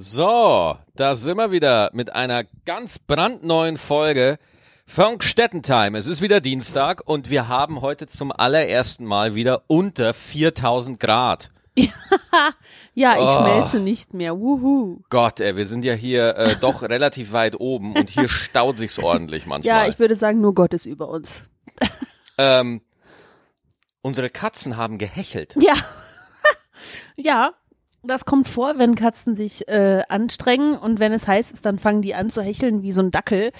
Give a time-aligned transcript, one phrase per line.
[0.00, 4.38] So, da sind wir wieder mit einer ganz brandneuen Folge
[4.86, 5.98] von Stettentime.
[5.98, 11.50] Es ist wieder Dienstag und wir haben heute zum allerersten Mal wieder unter 4000 Grad.
[12.94, 13.40] Ja, ich Oh.
[13.40, 14.38] schmelze nicht mehr.
[14.38, 15.00] Wuhu.
[15.10, 19.00] Gott, ey, wir sind ja hier äh, doch relativ weit oben und hier staut sich's
[19.00, 19.84] ordentlich manchmal.
[19.84, 21.42] Ja, ich würde sagen, nur Gott ist über uns.
[22.38, 22.82] ähm,
[24.00, 25.56] unsere Katzen haben gehechelt.
[25.60, 25.74] Ja.
[27.16, 27.52] ja.
[28.02, 32.00] Das kommt vor, wenn Katzen sich äh, anstrengen und wenn es heiß ist, dann fangen
[32.02, 33.52] die an zu hecheln wie so ein Dackel.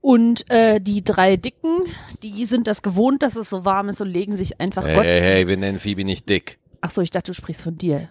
[0.00, 1.82] Und äh, die drei Dicken,
[2.24, 5.04] die sind das gewohnt, dass es so warm ist und legen sich einfach Hey, Gott.
[5.04, 6.58] hey, hey, wir nennen Phoebe nicht dick.
[6.80, 8.08] Ach so, ich dachte, du sprichst von dir.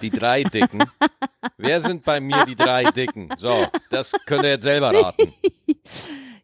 [0.00, 0.84] Die drei Dicken.
[1.56, 3.28] Wer sind bei mir die drei Dicken?
[3.36, 5.32] So, das könnt ihr jetzt selber raten.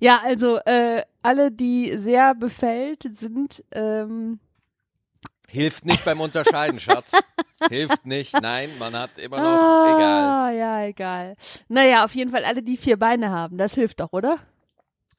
[0.01, 4.39] Ja, also äh, alle, die sehr befällt sind, ähm,
[5.51, 7.13] Hilft nicht beim Unterscheiden, Schatz.
[7.71, 8.41] Hilft nicht.
[8.41, 10.25] Nein, man hat immer noch, egal.
[10.25, 11.37] Ah, ja, egal.
[11.69, 13.57] Naja, auf jeden Fall alle, die vier Beine haben.
[13.57, 14.37] Das hilft doch, oder?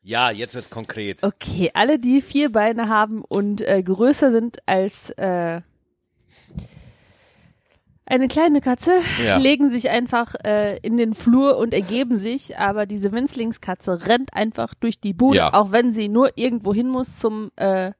[0.03, 1.23] Ja, jetzt wird's konkret.
[1.23, 5.61] Okay, alle, die vier Beine haben und äh, größer sind als äh,
[8.05, 9.37] eine kleine Katze, Ja.
[9.37, 12.57] legen sich einfach äh, in den Flur und ergeben sich.
[12.57, 15.53] Aber diese Winzlingskatze rennt einfach durch die Bude, Ja.
[15.53, 17.91] auch wenn sie nur irgendwo hin muss zum äh,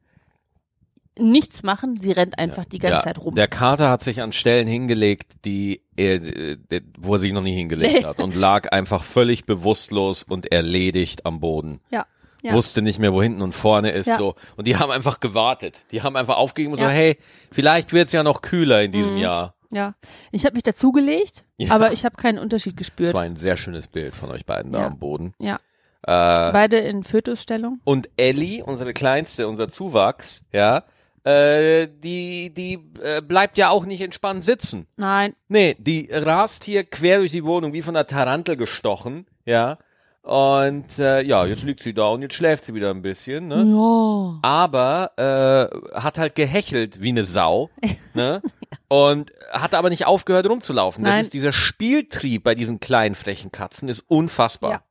[1.19, 1.99] nichts machen.
[1.99, 3.35] Sie rennt einfach die ganze ja, Zeit rum.
[3.35, 6.57] Der Kater hat sich an Stellen hingelegt, die er, äh,
[6.97, 11.39] wo er sich noch nie hingelegt hat und lag einfach völlig bewusstlos und erledigt am
[11.39, 11.79] Boden.
[11.91, 12.05] ja.
[12.41, 12.53] Ja.
[12.53, 14.15] Wusste nicht mehr, wo hinten und vorne ist Ja.
[14.15, 14.33] so.
[14.55, 15.81] Und die haben einfach gewartet.
[15.91, 16.89] Die haben einfach aufgegeben und so, Ja.
[16.91, 17.17] hey,
[17.51, 19.19] vielleicht wird's ja noch kühler in diesem Mhm.
[19.21, 19.55] Jahr.
[19.71, 19.93] Ja,
[20.31, 23.13] ich habe mich dazugelegt, aber ich habe keinen Unterschied Das gespürt.
[23.13, 25.33] war ein sehr schönes Bild von euch beiden da am Boden.
[25.37, 25.55] Ja,
[26.01, 27.81] Äh, beide in Fötusstellung.
[27.83, 30.83] Und Ellie, unsere Kleinste, unser Zuwachs, ja,
[31.23, 34.87] äh, die, die äh, bleibt ja auch nicht entspannt sitzen.
[34.97, 39.77] Nein, Nee, die rast hier quer durch die Wohnung wie von einer Tarantel gestochen, ja.
[40.21, 43.63] Und äh, ja, jetzt liegt sie da und jetzt schläft sie wieder ein bisschen, ne?
[43.63, 44.39] ja.
[44.41, 47.69] Aber äh, hat halt gehechelt wie eine Sau,
[48.13, 48.41] ne?
[48.89, 51.03] Und hat aber nicht aufgehört rumzulaufen.
[51.03, 51.21] Das Nein.
[51.21, 54.71] ist dieser Spieltrieb bei diesen kleinen frechen Katzen ist unfassbar.
[54.71, 54.81] Ja.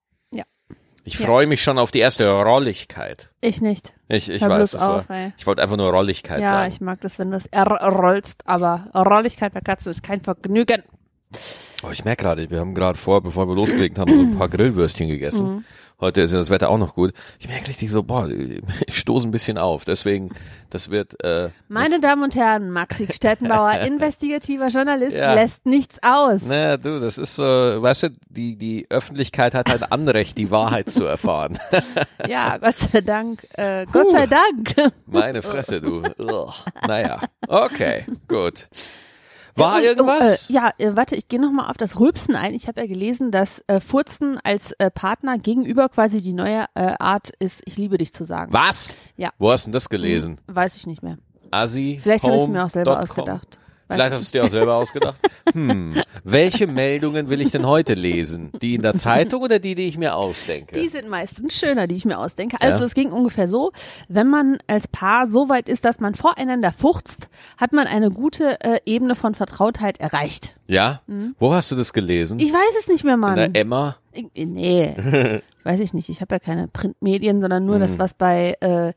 [1.13, 1.15] Ja.
[1.15, 1.27] Ich Ja.
[1.27, 3.31] freue mich schon auf die erste Rolligkeit.
[3.41, 3.95] Ich nicht.
[4.09, 6.69] Ich, ich Hör weiß, das war, auf, ich wollte einfach nur Rolligkeit ja, sagen.
[6.71, 10.83] ich mag das, wenn du das R rollst, aber Rolligkeit bei Katzen ist kein Vergnügen.
[11.83, 14.49] Oh, ich merke gerade, wir haben gerade vor, bevor wir losgelegt haben, so ein paar
[14.49, 15.47] Grillwürstchen gegessen.
[15.57, 15.65] Mhm.
[16.01, 17.13] Heute ist ja das Wetter auch noch gut.
[17.41, 18.29] Ich merke richtig so, boah,
[18.87, 19.85] ich stoße ein bisschen auf.
[19.85, 20.31] Deswegen,
[20.71, 25.35] das wird, äh, Meine Damen und Herren, Maxi Stettenbauer, investigativer Journalist, Ja.
[25.35, 26.43] lässt nichts aus.
[26.43, 30.91] naja, du, das ist so, weißt du, die, die Öffentlichkeit hat ein Anrecht, die Wahrheit
[30.91, 31.59] zu erfahren.
[32.29, 33.47] Ja, Gott sei Dank.
[33.55, 34.93] Äh, Gott sei Dank.
[35.07, 36.03] Meine Fresse, du.
[36.19, 36.53] Ugh.
[36.87, 38.69] Naja, okay, gut.
[39.59, 40.49] War irgendwas?
[40.49, 42.55] Oh, äh, ja, äh, warte, ich gehe nochmal auf das Rülpsen ein.
[42.55, 46.95] Ich habe ja gelesen, dass äh, Furzen als äh, Partner gegenüber quasi die neue äh,
[46.99, 48.53] Art ist, ich liebe dich zu sagen.
[48.53, 48.95] Was?
[49.17, 49.31] Ja.
[49.39, 50.41] Wo hast du denn das gelesen?
[50.47, 51.19] Weiß ich nicht mehr.
[51.51, 51.99] Asi?
[52.01, 53.58] Vielleicht habe ich es mir auch selber ausgedacht.
[53.89, 55.17] Vielleicht ich hast du es dir auch selber ausgedacht.
[55.53, 58.51] Hm, welche Meldungen will ich denn heute lesen?
[58.61, 60.79] Die in der Zeitung oder die, die ich mir ausdenke?
[60.79, 62.59] Die sind meistens schöner, die ich mir ausdenke.
[62.61, 62.87] Also Ja.
[62.87, 63.73] es ging ungefähr so,
[64.09, 68.61] wenn man als Paar so weit ist, dass man voreinander furzt, hat man eine gute
[68.61, 70.55] äh, Ebene von Vertrautheit erreicht.
[70.67, 71.01] ja?
[71.39, 72.37] Wo hast du das gelesen?
[72.37, 72.43] Mhm.
[72.45, 73.37] Ich weiß es nicht mehr, in Mann.
[73.37, 73.97] der Emma?
[74.19, 74.97] Ich, nee,
[75.65, 76.09] weiß ich nicht.
[76.09, 78.93] Ich habe ja keine Printmedien, sondern nur das, was bei äh,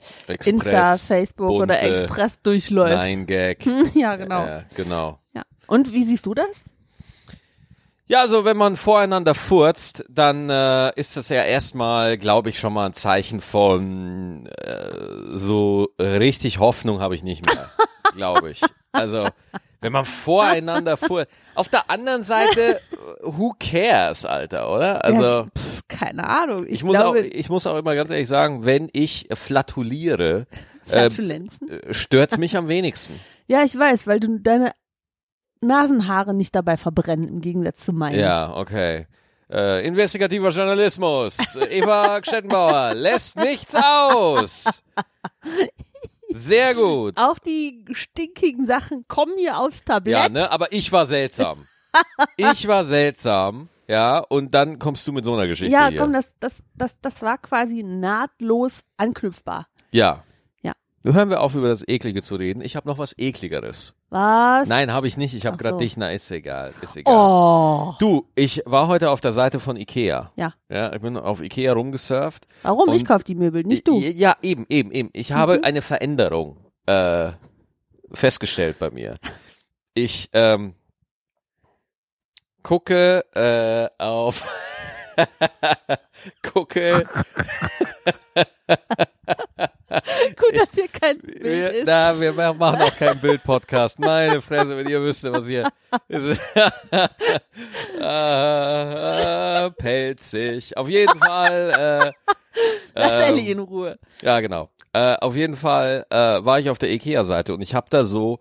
[0.46, 2.96] Insta, Facebook oder bunte, Express durchläuft.
[2.96, 3.64] Nein, Gag.
[3.94, 4.46] ja, genau.
[4.46, 5.20] Ja, genau.
[5.34, 5.44] Ja.
[5.68, 6.66] Und wie siehst du das?
[8.08, 12.74] Ja, also wenn man voreinander furzt, dann äh, ist das ja erstmal, glaube ich, schon
[12.74, 17.70] mal ein Zeichen von äh, so richtig Hoffnung habe ich nicht mehr,
[18.16, 18.62] glaube ich.
[18.92, 19.28] Also
[19.82, 21.32] wenn man voreinander furzt.
[21.56, 22.80] Auf der anderen Seite,
[23.22, 25.04] who cares, Alter, oder?
[25.04, 26.66] Also ja, pf, keine Ahnung.
[26.66, 30.48] Ich, ich muss auch, glaube, ich muss auch immer ganz ehrlich sagen, wenn ich flatuliere,
[30.88, 31.82] äh, Flatulenzen.
[31.92, 33.20] stört's mich am wenigsten.
[33.48, 34.72] Ja, ich weiß, weil du deine
[35.62, 38.20] Nasenhaare nicht dabei verbrennen, im Gegensatz zu meinen.
[38.20, 39.08] Ja, okay.
[39.52, 41.38] Äh, investigativer Journalismus.
[41.70, 44.84] Eva Stettenbauer lässt nichts aus.
[46.34, 47.18] Sehr gut.
[47.18, 50.14] Auch die stinkigen Sachen kommen hier aufs Tablett.
[50.14, 50.52] Ja, ne?
[50.52, 51.66] Aber ich war seltsam.
[52.38, 56.00] Ich war seltsam, ja, und dann kommst du mit so einer Geschichte Ja, hier.
[56.00, 59.68] komm, das, das, das, das war quasi nahtlos anknüpfbar.
[59.92, 60.24] ja.
[61.04, 62.62] Hören wir auf, über das Eklige zu reden.
[62.62, 63.96] Ich habe noch was Ekligeres.
[64.10, 64.68] Was?
[64.70, 65.34] Nein, habe ich nicht.
[65.34, 65.80] Ich habe gerade so.
[65.80, 65.98] dich.
[65.98, 66.74] Na, ist egal.
[66.82, 67.16] Ist egal.
[67.16, 67.94] Oh.
[68.00, 70.32] Du, ich war heute auf der Seite von Ikea.
[70.36, 70.54] Ja.
[70.70, 72.48] Ja, ich bin auf Ikea rumgesurft.
[72.62, 72.90] Warum?
[72.94, 74.00] ich Und- kauf die Möbel, nicht du.
[74.00, 75.10] Ja, eben, eben, eben.
[75.14, 75.64] Ich habe Mhm.
[75.64, 77.32] eine Veränderung äh,
[78.12, 79.18] festgestellt bei mir.
[79.96, 80.76] Ich, ähm,
[82.62, 84.48] gucke äh, auf
[86.44, 87.04] gucke
[90.38, 91.86] Gut, dass hier kein Bild wir, ist.
[91.86, 94.00] na, wir machen auch keinen Bild-Podcast.
[94.00, 95.68] Meine Fresse, wenn ihr wüsstet, was hier
[96.08, 96.40] ist.
[98.00, 100.78] äh, äh, pelzig.
[100.78, 102.14] Auf jeden Fall.
[102.16, 102.32] Äh,
[102.96, 104.00] Lass ähm, Ellie in Ruhe.
[104.22, 104.70] Ja, genau.
[104.94, 108.40] Äh, auf jeden Fall äh, war ich auf der Ikea-Seite und ich habe da so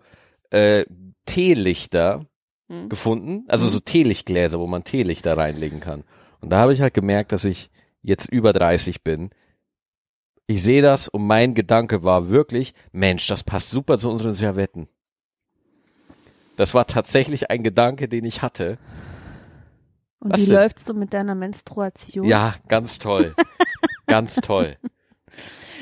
[0.49, 0.85] äh,
[1.25, 2.25] Teelichter
[2.71, 2.87] Hm.
[2.87, 6.05] gefunden, also so Teelichtgläser, wo man Teelichter reinlegen kann.
[6.39, 7.69] Und da habe ich halt gemerkt, dass ich
[8.01, 9.31] jetzt über 30 bin.
[10.51, 14.89] Ich sehe das und mein Gedanke war wirklich, Mensch, das passt super zu unseren Servetten.
[16.57, 18.77] Das war tatsächlich ein Gedanke, den ich hatte.
[20.19, 20.55] Und Was wie denn?
[20.55, 22.27] läufst du mit deiner Menstruation?
[22.27, 23.33] Ja, ganz toll.
[24.07, 24.75] ganz toll.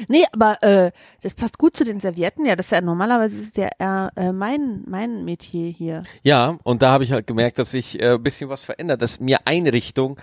[0.07, 0.91] Nee, aber äh,
[1.23, 2.45] das passt gut zu den Servietten.
[2.45, 6.03] Ja, das ist ja normalerweise ist ja eher äh, mein mein Metier hier.
[6.21, 9.19] Ja, und da habe ich halt gemerkt, dass sich äh, ein bisschen was verändert, dass
[9.19, 10.19] mir Einrichtung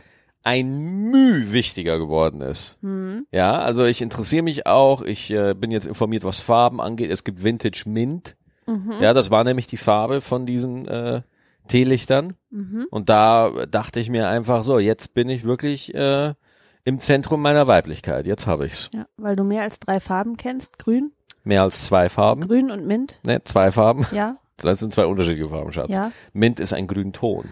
[0.47, 2.79] ein Müh wichtiger geworden ist.
[2.81, 3.27] Hm.
[3.33, 7.11] Ja, also ich interessiere mich auch, ich äh, bin jetzt informiert, was Farben angeht.
[7.11, 8.37] Es gibt Vintage Mint.
[8.67, 8.95] Mhm.
[9.01, 11.23] Ja, das war nämlich die Farbe von diesen äh,
[11.67, 12.35] Teelichtern.
[12.51, 12.87] Mhm.
[12.91, 16.35] Und da dachte ich mir einfach so, jetzt bin ich wirklich äh,
[16.85, 18.27] im Zentrum meiner Weiblichkeit.
[18.27, 18.89] Jetzt habe ich's.
[18.95, 20.79] Ja, weil du mehr als drei Farben kennst.
[20.79, 21.11] Grün,
[21.43, 22.47] Mehr als zwei Farben.
[22.47, 23.21] Grün und Mint.
[23.25, 24.07] Ne, zwei Farben.
[24.13, 25.93] Ja, Das sind zwei unterschiedliche Farben, Schatz.
[25.93, 26.11] ja.
[26.33, 27.47] Mint ist ein Grünton.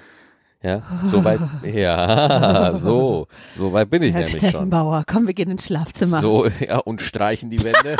[0.64, 4.48] Ja, so weit, ja, so, so weit bin ich Herr nämlich schon.
[4.50, 6.20] Stettenbauer, komm, wir gehen ins Schlafzimmer.
[6.20, 7.96] So, ja, und streichen die Wände.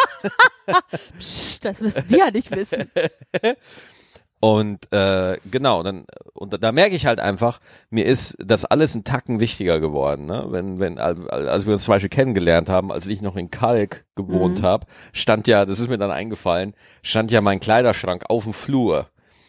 [1.18, 2.90] Psst, das müssen die ja nicht wissen.
[4.40, 8.94] Und äh, genau, dann und da, da merke ich halt einfach, mir ist das alles
[8.94, 10.26] ein Tacken wichtiger geworden.
[10.26, 10.44] Ne?
[10.50, 13.50] Wenn, wenn, al- al- als wir uns zum Beispiel kennengelernt haben, als ich noch in
[13.50, 14.66] Kalk gewohnt Mhm.
[14.66, 19.06] habe, stand ja, das ist mir dann eingefallen, stand ja mein Kleiderschrank auf dem Flur.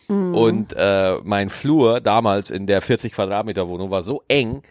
[0.07, 0.35] Mhm.
[0.35, 4.61] Und äh, mein Flur damals in der 40 Quadratmeter Wohnung war so eng,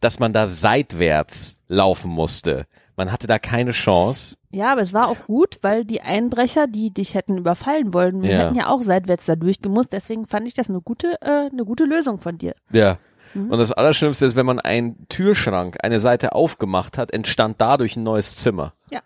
[0.00, 2.66] dass man da seitwärts laufen musste.
[2.96, 4.36] Man hatte da keine Chance.
[4.50, 8.30] Ja, aber es war auch gut, weil die Einbrecher, die dich hätten überfallen wollen, wir
[8.30, 8.38] Ja.
[8.38, 9.92] hätten ja auch seitwärts da durchgemusst.
[9.92, 12.54] Deswegen fand ich das eine gute, äh, eine gute Lösung von dir.
[12.70, 12.98] Ja.
[13.34, 13.50] Mhm.
[13.50, 18.04] Und das Allerschlimmste ist, wenn man einen Türschrank, eine Seite aufgemacht hat, entstand dadurch ein
[18.04, 18.74] neues Zimmer.
[18.92, 19.00] Ja.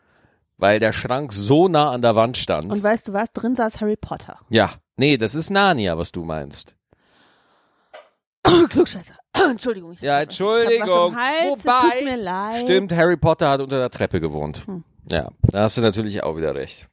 [0.58, 2.70] Weil der Schrank so nah an der Wand stand.
[2.70, 3.32] Und weißt du was?
[3.32, 4.38] Drin saß Harry Potter.
[4.50, 4.70] ja.
[4.98, 6.74] Nee, das ist Narnia, was du meinst.
[8.42, 9.14] Klugscheißer.
[9.50, 9.96] Entschuldigung.
[10.00, 11.16] Ja, Entschuldigung.
[11.16, 11.44] Hals.
[11.64, 12.62] Wobei- es tut mir leid.
[12.64, 14.66] Stimmt, Harry Potter hat unter der Treppe gewohnt.
[14.66, 14.84] Hm.
[15.10, 16.88] Ja, da hast du natürlich auch wieder recht.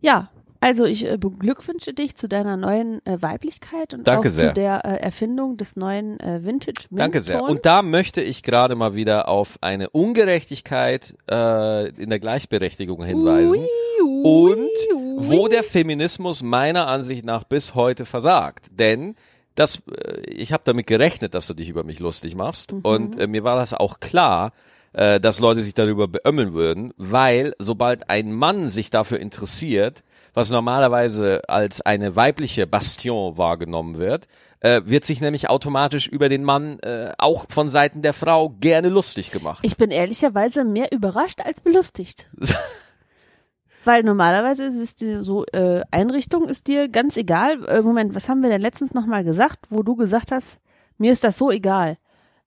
[0.00, 0.30] Ja,
[0.60, 4.48] also ich äh, beglückwünsche dich zu deiner neuen äh, Weiblichkeit und Danke auch sehr.
[4.48, 7.36] zu der äh, Erfindung des neuen äh, Vintage Danke sehr.
[7.36, 7.56] Mintons.
[7.56, 13.60] Und da möchte ich gerade mal wieder auf eine Ungerechtigkeit äh, in der Gleichberechtigung hinweisen.
[13.60, 13.68] Ui,
[14.24, 14.70] Und
[15.18, 18.68] wo der Feminismus meiner Ansicht nach bis heute versagt.
[18.70, 19.16] Denn
[19.54, 22.72] das, äh, ich habe damit gerechnet, dass du dich über mich lustig machst.
[22.72, 22.80] Mhm.
[22.80, 24.52] Und äh, mir war das auch klar,
[24.94, 30.50] äh, dass Leute sich darüber beömmeln würden, weil sobald ein Mann sich dafür interessiert, was
[30.50, 34.26] normalerweise als eine weibliche Bastion wahrgenommen wird,
[34.60, 38.88] äh, wird sich nämlich automatisch über den Mann äh, auch von Seiten der Frau gerne
[38.88, 39.60] lustig gemacht.
[39.62, 42.30] Ich bin ehrlicherweise mehr überrascht als belustigt.
[43.84, 47.64] Weil normalerweise ist es dir so, äh, Einrichtung ist dir ganz egal.
[47.68, 50.58] Äh, Moment, was haben wir denn letztens nochmal gesagt, wo du gesagt hast,
[50.98, 51.96] mir ist das so egal.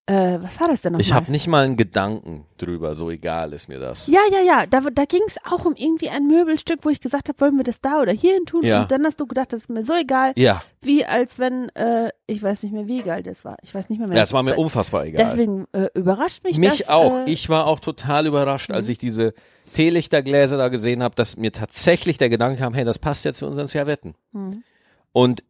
[0.10, 1.02] Äh, was war das denn nochmal?
[1.02, 4.08] Ich habe nicht mal einen Gedanken drüber, so egal ist mir das.
[4.08, 7.28] Ja, ja, ja, da, da ging es auch um irgendwie ein Möbelstück, wo ich gesagt
[7.28, 8.64] habe, wollen wir das da oder hierhin tun?
[8.64, 8.84] Ja.
[8.84, 12.10] Und dann hast du gedacht, das ist mir so egal, Ja, wie als wenn, äh,
[12.26, 13.58] ich weiß nicht mehr, wie egal das war.
[13.64, 14.16] Ich weiß nicht mehr, mehr.
[14.16, 15.26] ja es war mir unfassbar egal.
[15.26, 16.90] Deswegen äh, überrascht mich, Mich das.
[16.90, 17.14] auch.
[17.14, 17.28] Äh, Mhm.
[17.28, 19.34] ich war auch total überrascht, als ich diese
[19.74, 23.46] Teelichtergläser da gesehen habe, dass mir tatsächlich der Gedanke kam, hey, das passt ja zu
[23.46, 24.16] unseren Servetten.
[24.32, 24.64] Mhm.
[25.12, 25.44] Und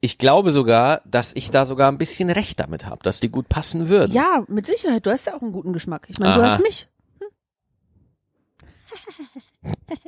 [0.00, 3.48] ich glaube sogar, dass ich da sogar ein bisschen recht damit habe, dass die gut
[3.48, 4.12] passen würden.
[4.12, 5.04] Ja, mit Sicherheit.
[5.06, 6.06] Du hast ja auch einen guten Geschmack.
[6.08, 6.88] Ich meine, du hast mich.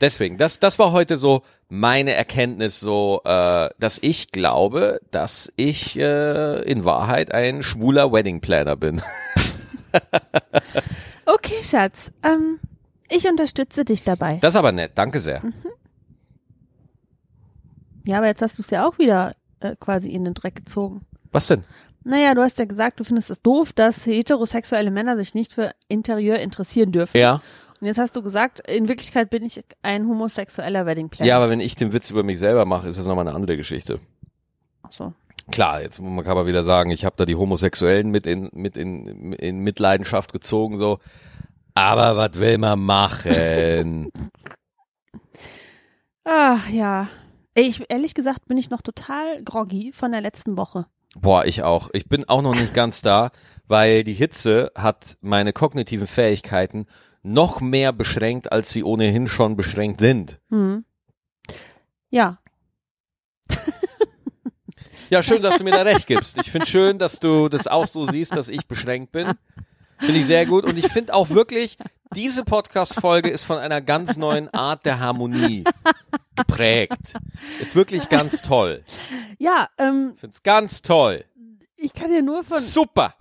[0.00, 5.98] Deswegen, das, das war heute so meine Erkenntnis, so, äh, dass ich glaube, dass ich
[5.98, 9.00] äh, in Wahrheit ein schwuler Wedding Planner bin.
[11.56, 12.10] Okay, Schatz.
[12.22, 12.58] Ähm,
[13.08, 14.38] ich unterstütze dich dabei.
[14.40, 15.42] Das ist aber nett, danke sehr.
[18.04, 21.06] Ja, aber jetzt hast du es ja auch wieder äh, quasi in den Dreck gezogen.
[21.32, 21.64] Was denn?
[22.04, 25.72] Naja, du hast ja gesagt, du findest es doof, dass heterosexuelle Männer sich nicht für
[25.88, 27.18] Interieur interessieren dürfen.
[27.18, 27.42] Ja.
[27.80, 31.28] Und jetzt hast du gesagt, in Wirklichkeit bin ich ein homosexueller Wedding Planner.
[31.28, 33.56] Ja, aber wenn ich den Witz über mich selber mache, ist das nochmal eine andere
[33.56, 33.98] Geschichte.
[34.82, 35.12] Ach so.
[35.50, 38.76] Klar, jetzt man kann man wieder sagen, ich habe da die Homosexuellen mit in, mit
[38.76, 40.98] in, in Mitleidenschaft gezogen, so.
[41.76, 44.10] Aber was will man machen?
[46.24, 47.08] Ach ja.
[47.54, 50.86] Ich, ehrlich gesagt bin ich noch total groggy von der letzten Woche.
[51.14, 51.90] Boah, ich auch.
[51.92, 53.30] Ich bin auch noch nicht ganz da,
[53.68, 56.86] weil die Hitze hat meine kognitiven Fähigkeiten
[57.22, 60.40] noch mehr beschränkt, als sie ohnehin schon beschränkt sind.
[60.50, 60.84] Hm.
[62.10, 62.38] Ja,
[65.08, 66.36] Ja, schön, dass du mir da recht gibst.
[66.38, 69.32] Ich finde schön, dass du das auch so siehst, dass ich beschränkt bin.
[69.98, 70.64] Finde ich sehr gut.
[70.64, 71.76] Und ich finde auch wirklich,
[72.14, 75.64] diese Podcast-Folge ist von einer ganz neuen Art der Harmonie
[76.36, 77.14] geprägt.
[77.60, 78.84] Ist wirklich ganz toll.
[79.38, 81.24] ja, ähm, Ich es ganz toll.
[81.76, 83.14] ich kann ja nur von, Super.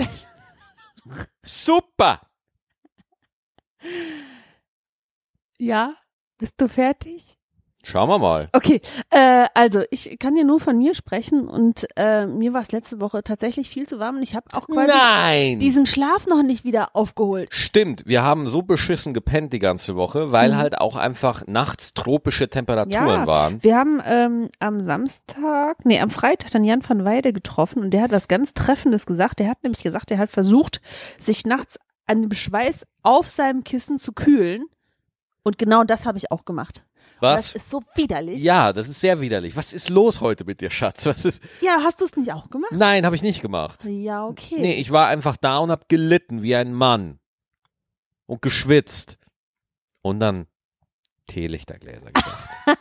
[1.41, 2.21] Super.
[5.57, 5.93] ja,
[6.37, 7.37] bist du fertig?
[7.85, 8.49] Schauen wir mal.
[8.53, 12.71] Okay, äh, also ich kann dir nur von mir sprechen und äh, mir war es
[12.71, 15.59] letzte Woche tatsächlich viel zu warm und ich habe auch quasi Nein.
[15.59, 17.49] diesen Schlaf noch nicht wieder aufgeholt.
[17.53, 22.49] Stimmt, wir haben so beschissen gepennt die ganze Woche, weil halt auch einfach nachts tropische
[22.49, 23.09] Temperaturen Mhm.
[23.11, 23.27] Ja.
[23.27, 23.63] waren.
[23.63, 28.01] Wir haben ähm, am Samstag, nee, am Freitag dann Jan van Weide getroffen und der
[28.03, 29.39] hat was ganz Treffendes gesagt.
[29.39, 30.81] Der hat nämlich gesagt, er hat versucht,
[31.19, 31.77] sich nachts
[32.07, 34.65] an dem Schweiß auf seinem Kissen zu kühlen.
[35.43, 36.85] Und genau das habe ich auch gemacht.
[37.19, 37.53] Was?
[37.53, 38.41] Das ist so widerlich.
[38.41, 39.55] Ja, das ist sehr widerlich.
[39.55, 41.05] Was ist los heute mit dir, Schatz?
[41.05, 41.41] Was ist?
[41.61, 42.71] Ja, hast du es nicht auch gemacht?
[42.71, 43.85] Nein, habe ich nicht gemacht.
[43.85, 44.59] Ja, okay.
[44.59, 47.19] Nee, ich war einfach da und hab gelitten wie ein Mann.
[48.25, 49.17] Und geschwitzt.
[50.01, 50.47] Und dann
[51.27, 52.49] Teelichtergläser gedacht.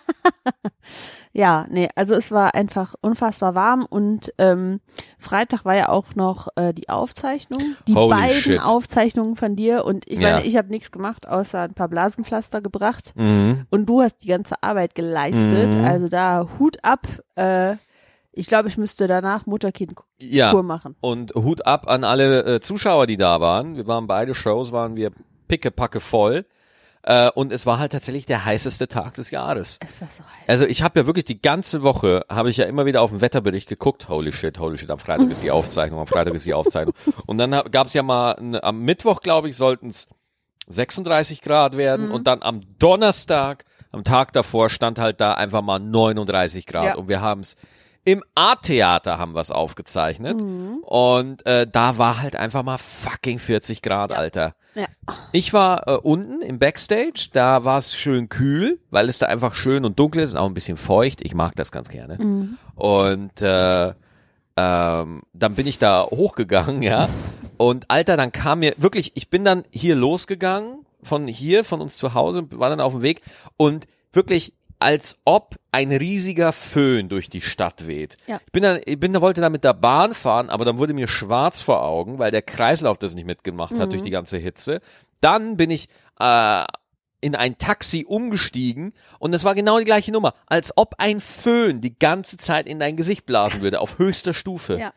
[1.37, 4.81] Ja, nee, also es war einfach unfassbar warm und ähm,
[5.19, 8.61] Freitag war ja auch noch äh, die Aufzeichnung, die Holy beiden shit.
[8.62, 10.31] Aufzeichnungen von dir und ich Ja.
[10.37, 13.67] meine, ich habe nichts gemacht, außer ein paar Blasenpflaster gebracht mhm.
[13.71, 15.85] und du hast die ganze Arbeit geleistet, Mhm.
[15.85, 17.09] also da Hut ab.
[17.35, 17.76] Äh,
[18.31, 20.53] ich glaube, ich müsste danach Mutter-Kind-Kur Ja.
[20.62, 20.95] machen.
[21.00, 23.75] Und Hut ab an alle äh, Zuschauer, die da waren.
[23.76, 25.11] Wir waren beide Shows, waren wir
[25.49, 26.45] pickepacke voll.
[27.07, 29.79] Äh, und es war halt tatsächlich der heißeste Tag des Jahres.
[29.81, 30.49] Es war so heiß.
[30.49, 33.21] Also ich habe ja wirklich die ganze Woche, habe ich ja immer wieder auf den
[33.21, 34.09] Wetterbericht geguckt.
[34.09, 36.95] Holy shit, holy shit, am Freitag ist die Aufzeichnung, am Freitag ist die Aufzeichnung.
[37.27, 40.09] Und dann gab es ja mal, ne, am Mittwoch, glaube ich, sollten es
[40.69, 42.11] 36 Grad werden.
[42.11, 46.85] Und dann am Donnerstag, am Tag davor, stand halt da einfach mal 39 Grad.
[46.85, 46.95] Ja.
[46.95, 47.57] Und wir haben es
[48.05, 50.41] im A-Theater haben wir es aufgezeichnet.
[50.83, 54.55] Und äh, da war halt einfach mal fucking 40 Grad, Alter.
[54.75, 54.87] Ja.
[55.33, 59.55] Ich war äh, unten im Backstage, da war es schön kühl, weil es da einfach
[59.55, 61.21] schön und dunkel ist und auch ein bisschen feucht.
[61.23, 62.19] Ich mag das ganz gerne.
[62.75, 63.95] Und äh,
[64.57, 67.09] ähm, dann bin ich da hochgegangen, ja.
[67.57, 71.97] Und Alter, dann kam mir wirklich, ich bin dann hier losgegangen, von hier, von uns
[71.97, 73.23] zu Hause, war dann auf dem Weg
[73.57, 74.53] und wirklich
[74.85, 78.19] als ob ein riesiger Föhn durch die Stadt weht.
[78.26, 78.38] Ja.
[78.45, 80.93] Ich bin dann, ich bin da, wollte da mit der Bahn fahren, aber dann wurde
[80.93, 84.83] mir schwarz vor Augen, weil der Kreislauf das nicht mitgemacht hat durch die ganze Hitze.
[85.23, 85.88] Dann bin ich
[86.21, 86.67] äh,
[87.23, 91.81] in ein Taxi umgestiegen und es war genau die gleiche Nummer, als ob ein Föhn
[91.81, 94.79] die ganze Zeit in dein Gesicht blasen würde, auf höchster Stufe.
[94.79, 94.93] Ja.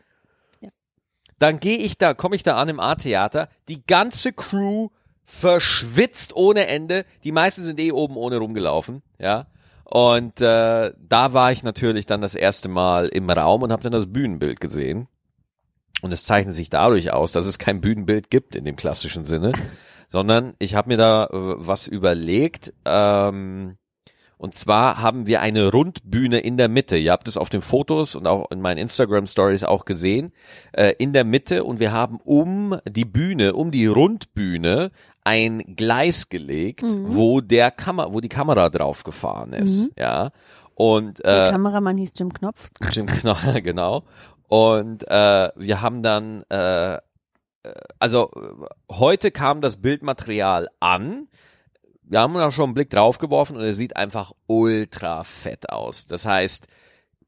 [1.40, 4.90] Dann gehe ich da, komme ich da an im A-Theater, die ganze Crew
[5.24, 9.48] verschwitzt ohne Ende, die meisten sind eh oben ohne rumgelaufen, ja.
[9.90, 13.94] Und äh, da war ich natürlich dann das erste Mal im Raum und habe dann
[13.94, 15.08] das Bühnenbild gesehen.
[16.02, 19.54] Und es zeichnet sich dadurch aus, dass es kein Bühnenbild gibt in dem klassischen Sinne,
[20.10, 22.74] sondern ich habe mir da äh, was überlegt.
[22.84, 23.78] Ähm,
[24.38, 26.98] und zwar haben wir eine Rundbühne in der Mitte.
[26.98, 30.34] Ihr habt es auf den Fotos und auch in meinen Instagram Stories auch gesehen.
[30.74, 34.92] Äh, in der Mitte und wir haben um die Bühne, um die Rundbühne
[35.28, 39.92] ein Gleis gelegt, wo der Kamera, wo die Kamera drauf gefahren ist.
[40.00, 40.32] Ja.
[40.74, 42.70] Und Der äh, Kameramann hieß Jim Knopf.
[42.94, 44.06] Jim Knoll, genau.
[44.48, 47.00] Und äh, wir haben dann, äh, äh,
[48.00, 48.32] also
[48.90, 51.28] heute kam das Bildmaterial an.
[52.04, 56.06] Wir haben da schon einen Blick drauf geworfen und er sieht einfach ultra fett aus.
[56.06, 56.68] Das heißt,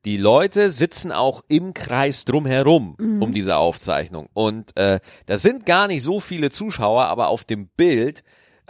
[0.06, 4.30] die Leute sitzen auch im Kreis drumherum um diese Aufzeichnung.
[4.34, 8.24] Und äh, da sind gar nicht so viele Zuschauer, aber auf dem Bild,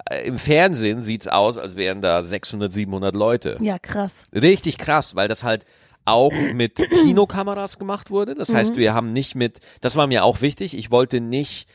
[0.10, 3.58] äh, im Fernsehen sieht's aus, als wären da 600, 700 Leute.
[3.62, 4.24] Ja, krass.
[4.34, 5.66] Richtig krass, weil das halt
[6.06, 8.34] auch mit Kinokameras gemacht wurde.
[8.34, 11.70] Das heißt, wir haben nicht mit, das war mir auch wichtig, ich wollte nicht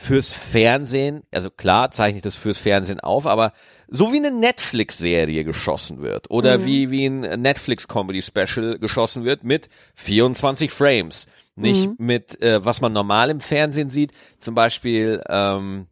[0.00, 3.52] fürs Fernsehen, also klar zeichne ich das fürs Fernsehen auf, aber
[3.86, 10.70] so wie eine Netflix-Serie geschossen wird oder wie, wie ein Netflix-Comedy-Special geschossen wird mit 24
[10.70, 11.26] Frames.
[11.54, 15.86] Nicht mit, äh, was man normal im Fernsehen sieht, zum Beispiel, ähm,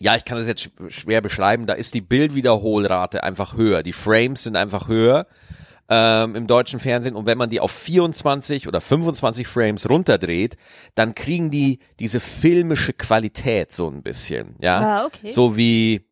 [0.00, 3.92] ja, ich kann das jetzt sch- schwer beschreiben, da ist die Bildwiederholrate einfach höher, die
[3.92, 5.26] Frames sind einfach höher
[5.90, 10.56] ähm, im deutschen Fernsehen und wenn man die auf 24 oder 25 Frames runterdreht,
[10.94, 15.32] dann kriegen die diese filmische Qualität so ein bisschen, ja, Ah, okay.
[15.32, 16.06] so wie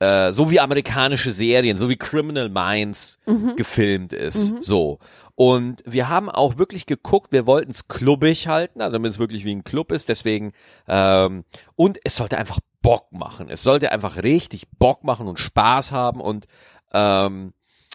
[0.00, 3.20] äh, so wie amerikanische Serien, so wie Criminal Minds
[3.56, 4.98] gefilmt ist, so.
[5.34, 9.44] Und wir haben auch wirklich geguckt, wir wollten es klubbig halten, also damit es wirklich
[9.44, 10.52] wie ein Club ist, deswegen,
[10.88, 11.44] ähm,
[11.76, 13.48] und es sollte einfach Bock machen.
[13.48, 16.46] Es sollte einfach richtig Bock machen und Spaß haben und
[16.92, 17.52] ähm,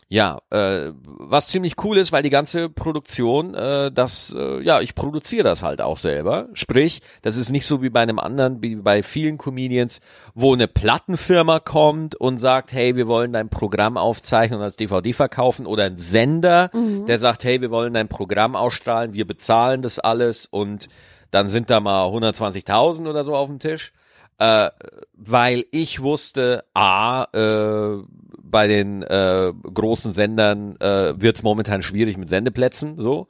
[0.09, 4.95] ja, äh, was ziemlich cool ist, weil die ganze Produktion, äh, das, äh, ja, ich
[4.95, 6.47] produziere das halt auch selber.
[6.53, 9.99] Sprich, das ist nicht so wie bei einem anderen, wie bei vielen Comedians,
[10.33, 15.11] wo eine Plattenfirma kommt und sagt, hey, wir wollen dein Programm aufzeichnen und als DVD
[15.11, 17.05] verkaufen oder ein Sender, mhm.
[17.05, 20.87] der sagt, hey, wir wollen dein Programm ausstrahlen, wir bezahlen das alles und
[21.31, 23.91] dann sind da mal 120.000 oder so auf dem Tisch.
[24.39, 24.69] Äh,
[25.13, 28.03] weil ich wusste, a, äh,
[28.50, 33.27] bei den äh, großen Sendern äh, wird es momentan schwierig mit Sendeplätzen so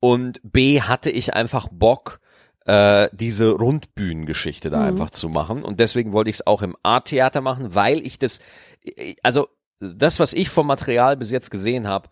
[0.00, 2.20] und B hatte ich einfach Bock
[2.66, 4.86] äh, diese Rundbühnengeschichte da mhm.
[4.86, 8.40] einfach zu machen und deswegen wollte ich es auch im Art-Theater machen, weil ich das
[9.22, 9.48] also
[9.80, 12.08] das was ich vom Material bis jetzt gesehen habe,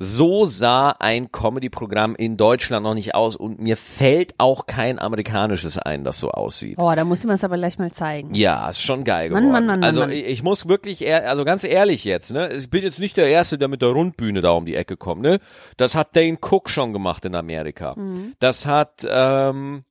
[0.00, 5.76] so sah ein Comedy-Programm in Deutschland noch nicht aus und mir fällt auch kein amerikanisches
[5.76, 6.76] ein, das so aussieht.
[6.78, 8.32] Oh, da musste man es aber gleich mal zeigen.
[8.32, 9.50] Ja, ist schon geil geworden.
[9.50, 10.12] Mann, Mann, Mann, also Mann.
[10.12, 13.26] Ich, ich muss wirklich, ehr, also ganz ehrlich jetzt, ne, ich bin jetzt nicht der
[13.26, 15.40] Erste, der mit der Rundbühne da um die Ecke kommt, ne.
[15.76, 17.94] Das hat Dane Cook schon gemacht in Amerika.
[17.96, 18.34] Mhm.
[18.38, 19.82] Das hat ähm,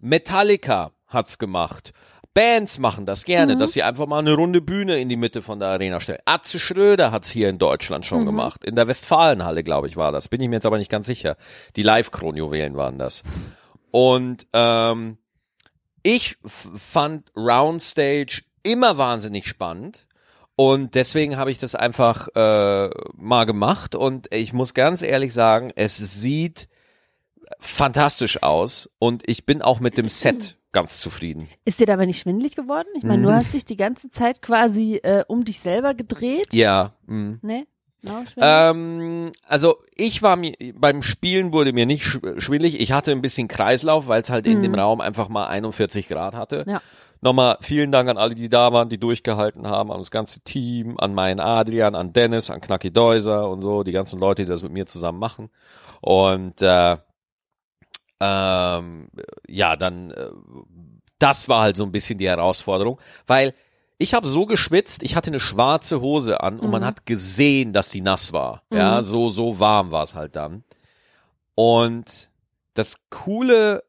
[0.00, 1.92] Metallica hat's gemacht.
[2.38, 3.58] Bands machen das gerne, mhm.
[3.58, 6.20] dass sie einfach mal eine runde Bühne in die Mitte von der Arena stellen.
[6.24, 8.26] Atze Schröder hat's hier in Deutschland schon mhm.
[8.26, 8.64] gemacht.
[8.64, 10.28] In der Westfalenhalle, glaube ich, war das.
[10.28, 11.36] Bin ich mir jetzt aber nicht ganz sicher.
[11.74, 13.24] Die Live-Kronjuwelen waren das.
[13.90, 15.18] Und ähm,
[16.04, 20.06] ich fand Roundstage immer wahnsinnig spannend.
[20.54, 23.96] Und deswegen habe ich das einfach äh, mal gemacht.
[23.96, 26.68] Und ich muss ganz ehrlich sagen, es sieht
[27.58, 28.88] fantastisch aus.
[29.00, 31.48] Und ich bin auch mit dem Set ganz zufrieden.
[31.64, 32.88] Ist dir dabei nicht schwindelig geworden?
[32.94, 33.24] Ich meine, mm.
[33.24, 36.52] du hast dich die ganze Zeit quasi äh, um dich selber gedreht.
[36.52, 36.94] Ja.
[37.06, 37.34] Mm.
[37.42, 37.66] Nee?
[38.00, 42.80] No, ähm, also ich war mir beim Spielen wurde mir nicht schwindelig.
[42.80, 44.50] Ich hatte ein bisschen Kreislauf, weil es halt mm.
[44.50, 44.78] in dem mhm.
[44.78, 46.64] Raum einfach mal 41 Grad hatte.
[46.68, 46.80] Ja.
[47.20, 50.96] Nochmal vielen Dank an alle, die da waren, die durchgehalten haben, an das ganze Team,
[50.98, 54.62] an meinen Adrian, an Dennis, an Knacki Deuser und so, die ganzen Leute, die das
[54.62, 55.50] mit mir zusammen machen.
[56.00, 56.96] Und äh,
[58.20, 59.08] ähm,
[59.46, 60.30] ja, dann, äh,
[61.18, 63.54] das war halt so ein bisschen die Herausforderung, weil
[63.98, 66.72] ich habe so geschwitzt, ich hatte eine schwarze Hose an und mhm.
[66.72, 68.62] man hat gesehen, dass die nass war.
[68.70, 68.76] Mhm.
[68.76, 70.62] Ja, so, so warm war es halt dann.
[71.56, 72.30] Und
[72.74, 73.82] das Coole,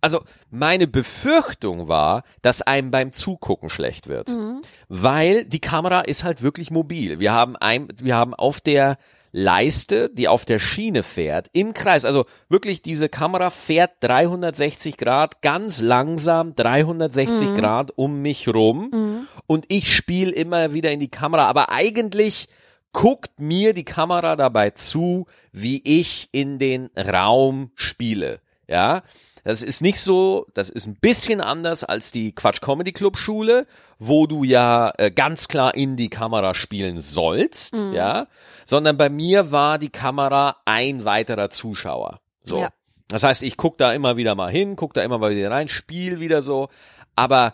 [0.00, 4.30] also meine Befürchtung war, dass einem beim Zugucken schlecht wird.
[4.30, 4.62] Mhm.
[4.88, 7.20] Weil die Kamera ist halt wirklich mobil.
[7.20, 8.98] Wir haben ein, wir haben auf der
[9.32, 12.04] Leiste, die auf der Schiene fährt, im Kreis.
[12.04, 17.54] Also wirklich, diese Kamera fährt 360 Grad, ganz langsam 360 mhm.
[17.56, 18.90] Grad um mich rum.
[18.92, 19.28] Mhm.
[19.46, 21.44] Und ich spiele immer wieder in die Kamera.
[21.46, 22.48] Aber eigentlich
[22.92, 28.40] guckt mir die Kamera dabei zu, wie ich in den Raum spiele.
[28.68, 29.02] Ja.
[29.44, 33.66] Das ist nicht so, das ist ein bisschen anders als die Quatsch Comedy Club Schule,
[33.98, 37.92] wo du ja äh, ganz klar in die Kamera spielen sollst, mhm.
[37.92, 38.28] ja,
[38.64, 42.20] sondern bei mir war die Kamera ein weiterer Zuschauer.
[42.42, 42.58] So.
[42.58, 42.70] Ja.
[43.08, 45.68] Das heißt, ich guck da immer wieder mal hin, guck da immer mal wieder rein,
[45.68, 46.68] spiel wieder so,
[47.16, 47.52] aber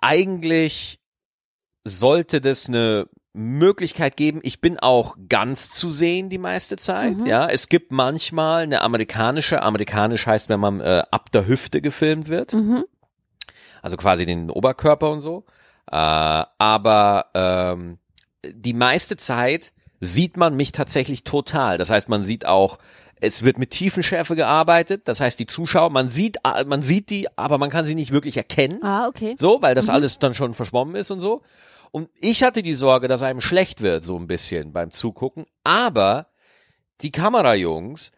[0.00, 1.00] eigentlich
[1.84, 4.40] sollte das eine Möglichkeit geben.
[4.42, 7.18] Ich bin auch ganz zu sehen die meiste Zeit.
[7.18, 7.26] Mhm.
[7.26, 9.62] Ja, es gibt manchmal eine amerikanische.
[9.62, 12.84] Amerikanisch heißt, wenn man äh, ab der Hüfte gefilmt wird, mhm.
[13.80, 15.44] also quasi den Oberkörper und so.
[15.90, 17.98] Äh, aber ähm,
[18.44, 21.78] die meiste Zeit sieht man mich tatsächlich total.
[21.78, 22.78] Das heißt, man sieht auch
[23.22, 27.28] es wird mit Tiefenschärfe gearbeitet, das heißt die Zuschauer, man sieht, äh, man sieht die,
[27.38, 28.82] aber man kann sie nicht wirklich erkennen.
[28.82, 29.36] Ah, okay.
[29.38, 29.94] So, weil das mhm.
[29.94, 31.42] alles dann schon verschwommen ist und so.
[31.92, 35.44] Und ich hatte die Sorge, dass einem schlecht wird, so ein bisschen beim Zugucken.
[35.62, 36.26] Aber
[37.02, 38.12] die Kamerajungs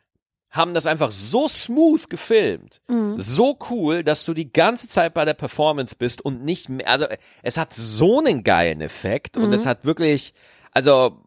[0.54, 3.18] haben das einfach so smooth gefilmt, mhm.
[3.18, 7.06] so cool, dass du die ganze Zeit bei der Performance bist und nicht mehr, also
[7.42, 9.44] es hat so einen geilen Effekt mhm.
[9.44, 10.32] und es hat wirklich,
[10.70, 11.20] also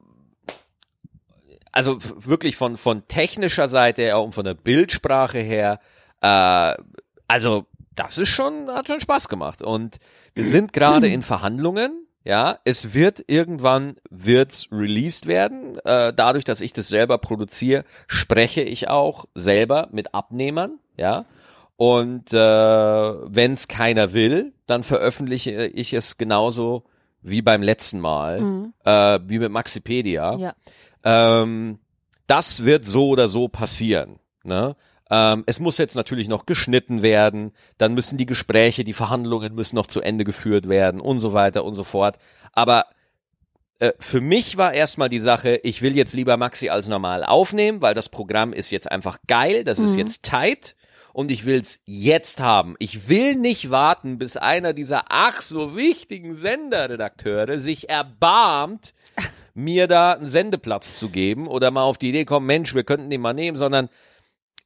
[1.74, 5.82] also wirklich von von technischer Seite her und von der Bildsprache her,
[6.22, 6.74] äh,
[7.28, 9.98] also das ist schon hat schon Spaß gemacht und
[10.36, 15.80] wir sind gerade in Verhandlungen ja, es wird irgendwann wird's released werden.
[15.86, 20.80] Äh, dadurch, dass ich das selber produziere, spreche ich auch selber mit Abnehmern.
[20.98, 21.24] Ja,
[21.78, 26.84] und äh, wenn es keiner will, dann veröffentliche ich es genauso
[27.22, 28.74] wie beim letzten Mal, mhm.
[28.84, 30.36] äh, wie mit Maxipedia.
[30.36, 30.54] Ja.
[31.04, 31.80] Ähm,
[32.26, 34.20] das wird so oder so passieren.
[34.44, 34.76] Ne?
[35.10, 39.76] Ähm, es muss jetzt natürlich noch geschnitten werden, dann müssen die Gespräche, die Verhandlungen müssen
[39.76, 42.18] noch zu Ende geführt werden und so weiter und so fort.
[42.54, 42.86] Aber
[43.80, 47.82] äh, für mich war erstmal die Sache, ich will jetzt lieber Maxi als normal aufnehmen,
[47.82, 50.76] weil das Programm ist jetzt einfach geil, das ist jetzt tight
[51.14, 52.76] und ich will's jetzt haben.
[52.80, 58.94] Ich will nicht warten, bis einer dieser ach so wichtigen Senderredakteure sich erbarmt,
[59.54, 63.10] mir da einen Sendeplatz zu geben oder mal auf die Idee kommen, Mensch, wir könnten
[63.10, 63.90] den mal nehmen, sondern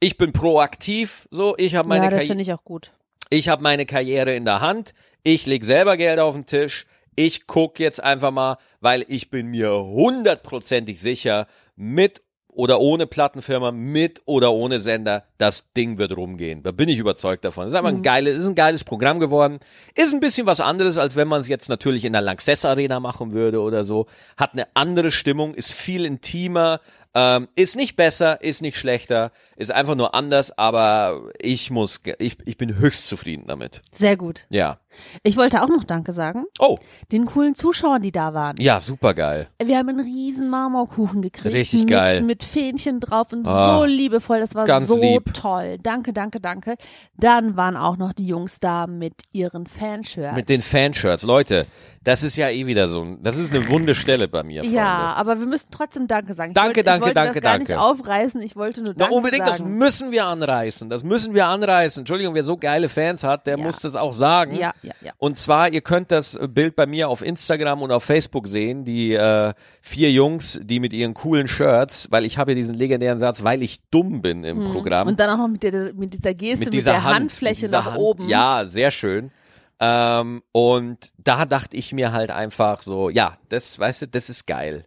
[0.02, 2.90] ich bin proaktiv, so, ich habe meine ja, das Karriere finde ich auch gut.
[3.30, 7.46] ich habe meine Karriere in der Hand, ich leg selber Geld auf den Tisch, ich
[7.46, 12.20] guck jetzt einfach mal, weil ich bin mir hundertprozentig sicher, mit
[12.54, 16.62] oder ohne Plattenfirma, mit oder ohne Sender, das Ding wird rumgehen.
[16.62, 17.64] Da bin ich überzeugt davon.
[17.64, 19.58] Das ist einfach ein geiles, ist ein geiles Programm geworden.
[19.94, 23.00] Ist ein bisschen was anderes, als wenn man es jetzt natürlich in der Lanxess Arena
[23.00, 24.06] machen würde oder so.
[24.36, 26.80] Hat eine andere Stimmung, ist viel intimer,
[27.14, 32.36] ähm, ist nicht besser, ist nicht schlechter, ist einfach nur anders, aber ich muss, ich,
[32.44, 33.82] ich bin höchst zufrieden damit.
[33.92, 34.46] Sehr gut.
[34.50, 34.78] Ja.
[35.22, 36.44] Ich wollte auch noch Danke sagen.
[36.58, 36.76] Oh,
[37.10, 38.56] Den coolen Zuschauern, die da waren.
[38.58, 39.48] ja, super geil.
[39.62, 41.54] Wir haben einen riesen Marmorkuchen gekriegt.
[41.54, 42.22] Richtig mit, geil.
[42.22, 44.40] Mit Fähnchen drauf und Ah, so liebevoll.
[44.40, 45.32] Das war so lieb.
[45.34, 45.78] toll.
[45.82, 46.76] Danke, danke, danke.
[47.16, 50.36] Dann waren auch noch die Jungs da mit ihren Fanshirts.
[50.36, 51.22] Mit den Fanshirts.
[51.24, 51.66] Leute,
[52.04, 54.76] das ist ja eh wieder so, ein- das ist eine wunde Stelle bei mir, Freunde.
[54.76, 56.50] ja, aber wir müssen trotzdem Danke sagen.
[56.50, 57.72] Ich Danke, wollte, danke, ich wollte danke, das gar danke.
[57.72, 58.42] nicht aufreißen.
[58.42, 59.78] Ich wollte nur Na, Danke unbedingt, das sagen.
[59.78, 60.88] müssen wir anreißen.
[60.90, 62.00] Das müssen wir anreißen.
[62.00, 63.64] Entschuldigung, wer so geile Fans hat, der Ja.
[63.64, 64.56] muss das auch sagen.
[64.56, 65.12] Ja, ja, ja.
[65.18, 69.14] Und zwar, ihr könnt das Bild bei mir auf Instagram und auf Facebook sehen, die
[69.14, 73.44] äh, vier Jungs, die mit ihren coolen Shirts, weil ich habe ja diesen legendären Satz,
[73.44, 75.04] weil ich dumm bin im Programm.
[75.04, 75.10] Mhm.
[75.10, 77.78] Und dann auch noch mit, der, mit dieser Geste, mit, dieser der Hand, Handfläche dieser
[77.78, 77.98] nach Hand.
[77.98, 78.28] oben.
[78.28, 79.30] Ja, sehr schön.
[79.78, 84.46] Ähm, und da dachte ich mir halt einfach so, ja, das, weißt du, das ist
[84.46, 84.84] geil.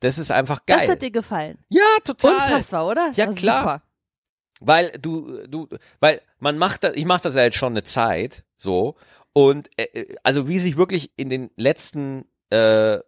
[0.00, 0.78] Das ist einfach geil.
[0.80, 1.58] Das hat dir gefallen.
[1.68, 2.34] ja, total.
[2.34, 3.08] Unfassbar, oder?
[3.08, 3.60] Das Ja, klar.
[3.60, 3.82] Super.
[4.60, 5.68] Weil du, du,
[6.00, 8.96] weil man macht das, ich mache das ja jetzt schon eine Zeit, so.
[9.36, 13.00] Und äh, äh, also wie sich wirklich in den letzten äh,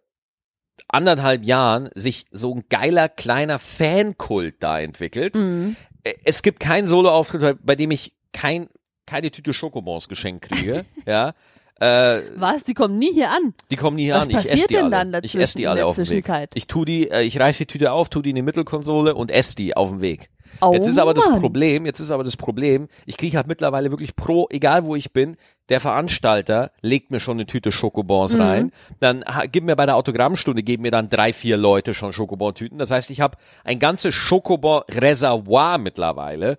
[0.87, 5.35] anderthalb Jahren sich so ein geiler kleiner Fankult da entwickelt.
[5.35, 5.75] Mhm.
[6.03, 8.69] Äh, Es gibt keinen Solo-Auftritt, bei- dem ich kein,
[9.07, 10.85] keine Tüte Schokobons geschenkt kriege.
[11.07, 11.33] ja.
[11.81, 12.63] Äh, Was?
[12.63, 13.55] Die kommen nie hier an.
[13.71, 14.29] die kommen nie hier Was an.
[14.29, 15.11] Ich passiert esse die denn alle.
[15.11, 16.29] dann ich esse die alle der auf dem Weg.
[16.53, 19.31] Ich tu die, äh, ich reiß die Tüte auf, tu die in die Mittelkonsole und
[19.31, 20.29] esse die auf dem Weg.
[20.61, 21.25] Oh, Jetzt ist aber das.
[21.29, 25.13] Problem, jetzt ist aber das Problem, ich kriege halt mittlerweile wirklich pro, egal wo ich
[25.13, 25.37] bin,
[25.69, 28.41] der Veranstalter legt mir schon eine Tüte Schokobons Mhm.
[28.41, 32.11] rein, dann ha, gibt mir bei der Autogrammstunde, geben mir dann drei, vier Leute schon
[32.13, 32.77] Schokobon-Tüten.
[32.77, 36.57] Das heißt, ich habe ein ganzes Schokobon-Reservoir mittlerweile.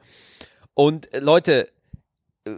[0.75, 1.69] Und äh, Leute,
[2.45, 2.51] äh,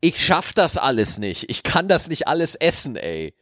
[0.00, 1.44] ich schaff das alles nicht.
[1.50, 3.34] Ich kann das nicht alles essen, ey.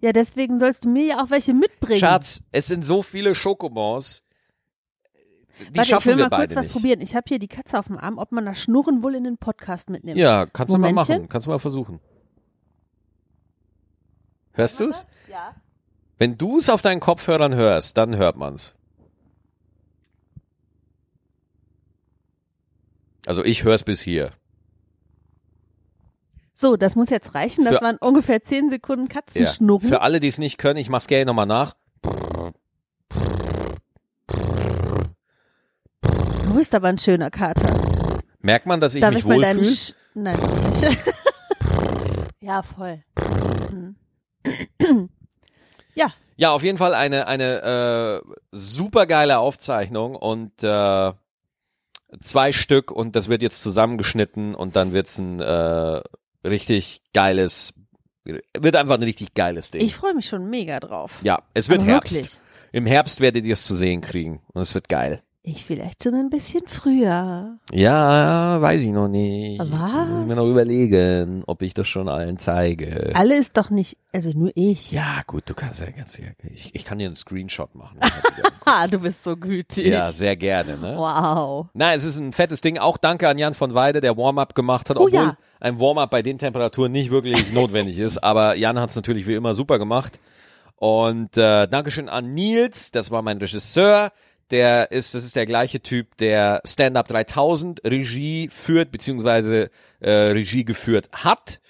[0.00, 2.00] Ja, deswegen sollst du mir ja auch welche mitbringen.
[2.00, 4.24] Schatz, es sind so viele Schokobons.
[5.60, 6.72] Die Warte, ich will wir mal kurz was nicht.
[6.72, 7.00] probieren.
[7.00, 9.38] Ich habe hier die Katze auf dem Arm, ob man das Schnurren wohl in den
[9.38, 10.18] Podcast mitnimmt.
[10.18, 11.16] Ja, kannst du mal Momentchen.
[11.22, 11.28] machen.
[11.28, 12.00] Kannst du mal versuchen.
[14.52, 15.06] Hörst du's?
[15.30, 15.54] Ja.
[16.18, 18.74] Wenn du es auf deinen Kopfhörern hörst, dann hört man's.
[23.26, 24.32] Also ich hör's bis hier.
[26.54, 27.64] So, das muss jetzt reichen.
[27.64, 29.20] Das Für- waren ungefähr zehn Sekunden Ja.
[29.20, 29.88] Katzenschnurren.
[29.88, 31.74] Für alle, die es nicht können, ich mach's gerne nochmal nach.
[32.02, 32.41] Du
[36.62, 38.20] bist aber ein schöner Kater.
[38.40, 39.64] Merkt man, dass ich Darf mich ich mal wohlfühle?
[39.64, 40.38] Sch Nein,
[40.70, 40.96] nicht.
[42.40, 43.02] ja, voll.
[43.72, 43.96] Mhm.
[45.96, 51.12] ja, Ja, auf jeden Fall eine, eine äh, super geile Aufzeichnung und äh,
[52.20, 56.00] zwei Stück und das wird jetzt zusammengeschnitten und dann wird's ein äh,
[56.46, 57.74] richtig geiles,
[58.24, 59.80] wird einfach ein richtig geiles Ding.
[59.80, 61.18] ich freue mich schon mega drauf.
[61.24, 62.14] ja, es wird Aber Herbst.
[62.14, 62.38] wirklich.
[62.70, 65.24] Im Herbst werdet ihr es zu sehen kriegen und es wird geil.
[65.44, 67.56] Ich vielleicht schon ein bisschen früher.
[67.72, 69.58] Ja, weiß ich noch nicht.
[69.58, 70.08] Was?
[70.08, 73.10] Muss mir noch überlegen, ob ich das schon allen zeige.
[73.14, 74.92] Alle ist doch nicht, also nur ich.
[74.92, 76.16] Ja, gut, du kannst ja ganz,
[76.48, 77.98] ich, ich kann dir einen Screenshot machen.
[78.64, 79.88] Ah, du bist so gütig.
[79.88, 80.94] Ja, sehr gerne, ne?
[80.96, 81.66] Wow.
[81.74, 82.78] Nein, es ist ein fettes Ding.
[82.78, 85.36] Auch danke an Jan von Weide, der Warm-up gemacht hat, Oh obwohl ja.
[85.58, 88.18] ein Warm-up bei den Temperaturen nicht wirklich notwendig ist.
[88.18, 90.20] Aber Jan hat es natürlich wie immer super gemacht.
[90.76, 94.12] Und äh, Dankeschön an Nils, das war mein Regisseur.
[94.52, 100.64] Der ist, das ist der gleiche Typ, der Stand-Up 3000 Regie führt, beziehungsweise äh, Regie
[100.64, 101.60] geführt hat.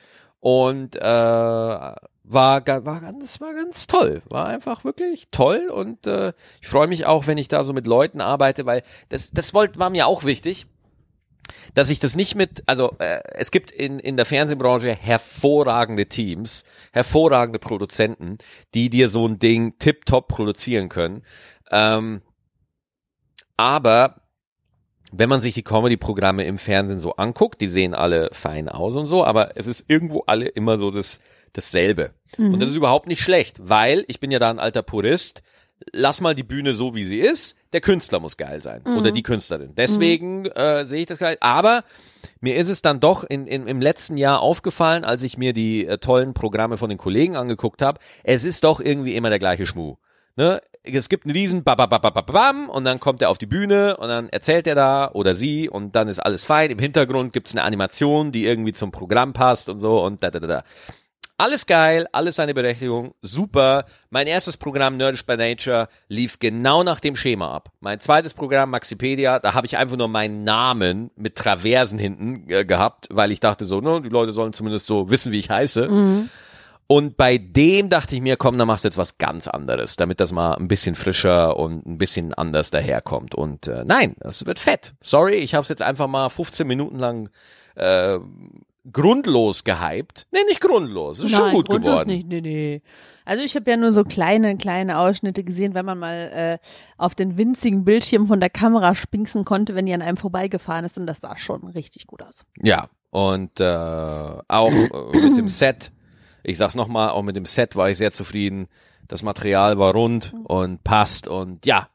[0.40, 4.23] Und äh, war, war ganz, war ganz toll.
[4.29, 5.71] War einfach wirklich toll.
[5.73, 9.31] Und äh, ich freue mich auch, wenn ich da so mit Leuten arbeite, weil das,
[9.31, 10.66] das wollt, war mir auch wichtig
[11.75, 16.64] dass ich das nicht mit, also äh, es gibt in, in der Fernsehbranche hervorragende Teams,
[16.92, 18.38] hervorragende Produzenten,
[18.75, 21.23] die dir so ein Ding tipptopp produzieren können.
[21.71, 22.23] Ähm,
[23.62, 24.16] aber
[25.12, 29.07] wenn man sich die Comedy-Programme im Fernsehen so anguckt, die sehen alle fein aus und
[29.07, 31.20] so, aber es ist irgendwo alle immer so das,
[31.53, 32.11] dasselbe.
[32.53, 35.44] Und das ist überhaupt nicht schlecht, weil ich bin ja da ein alter Purist.
[35.92, 37.57] Lass mal die Bühne so, wie sie ist.
[37.72, 39.75] Der Künstler muss geil sein oder die Künstlerin.
[39.77, 41.37] Deswegen äh, sehe ich das geil.
[41.40, 41.85] Aber
[42.40, 45.87] mir ist es dann doch in, in, im letzten Jahr aufgefallen, als ich mir die
[45.87, 48.01] äh, tollen Programme von den Kollegen angeguckt habe.
[48.25, 49.98] Es ist doch irgendwie immer der gleiche Schmuh.
[50.37, 50.61] Ne?
[50.85, 54.66] Es gibt einen riesen Bababababam und dann kommt er auf die Bühne und dann erzählt
[54.66, 56.71] er da oder sie und dann ist alles fein.
[56.71, 60.40] Im Hintergrund gibt's eine Animation, die irgendwie zum Programm passt und so und da da
[60.40, 60.64] da da.
[61.38, 63.85] Alles geil, alles seine Berechtigung, super.
[64.11, 67.71] Mein erstes Programm Nerdish by Nature lief genau nach dem Schema ab.
[67.81, 72.64] Mein zweites Programm Maxipedia, da habe ich einfach nur meinen Namen mit Traversen hinten äh,
[72.64, 75.88] gehabt, weil ich dachte so, ne, die Leute sollen zumindest so wissen, wie ich heiße.
[76.87, 80.21] Und bei dem dachte ich mir, komm, dann machst du jetzt was ganz anderes, damit
[80.21, 83.35] das mal ein bisschen frischer und ein bisschen anders daherkommt.
[83.35, 84.95] Und äh, nein, das wird fett.
[85.01, 87.31] Sorry, ich habe es jetzt einfach mal 15 Minuten lang
[87.77, 88.18] äh,
[88.90, 90.27] grundlos gehypt.
[90.33, 91.21] Nee, nicht grundlos.
[91.21, 92.09] Ist schon Nein, gut grundlos geworden.
[92.09, 92.83] nicht, nee, nee.
[93.25, 96.59] Also ich habe ja nur so kleine, kleine Ausschnitte gesehen, wenn man mal äh,
[96.99, 100.99] auf den winzigen Bildschirm von der Kamera spinksen konnte, wenn die an einem vorbeigefahren ist
[100.99, 102.45] und das sah schon richtig gut aus.
[102.61, 105.92] Ja, und äh, auch äh, mit dem Set,
[106.42, 108.68] ich sag's nochmal, auch mit dem Set war ich sehr zufrieden.
[109.09, 111.88] Das Material war rund und passt und ja,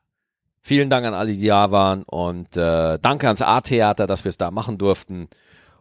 [0.61, 4.37] vielen Dank an alle, die da waren und äh, danke ans A-Theater, dass wir es
[4.37, 5.29] da machen durften.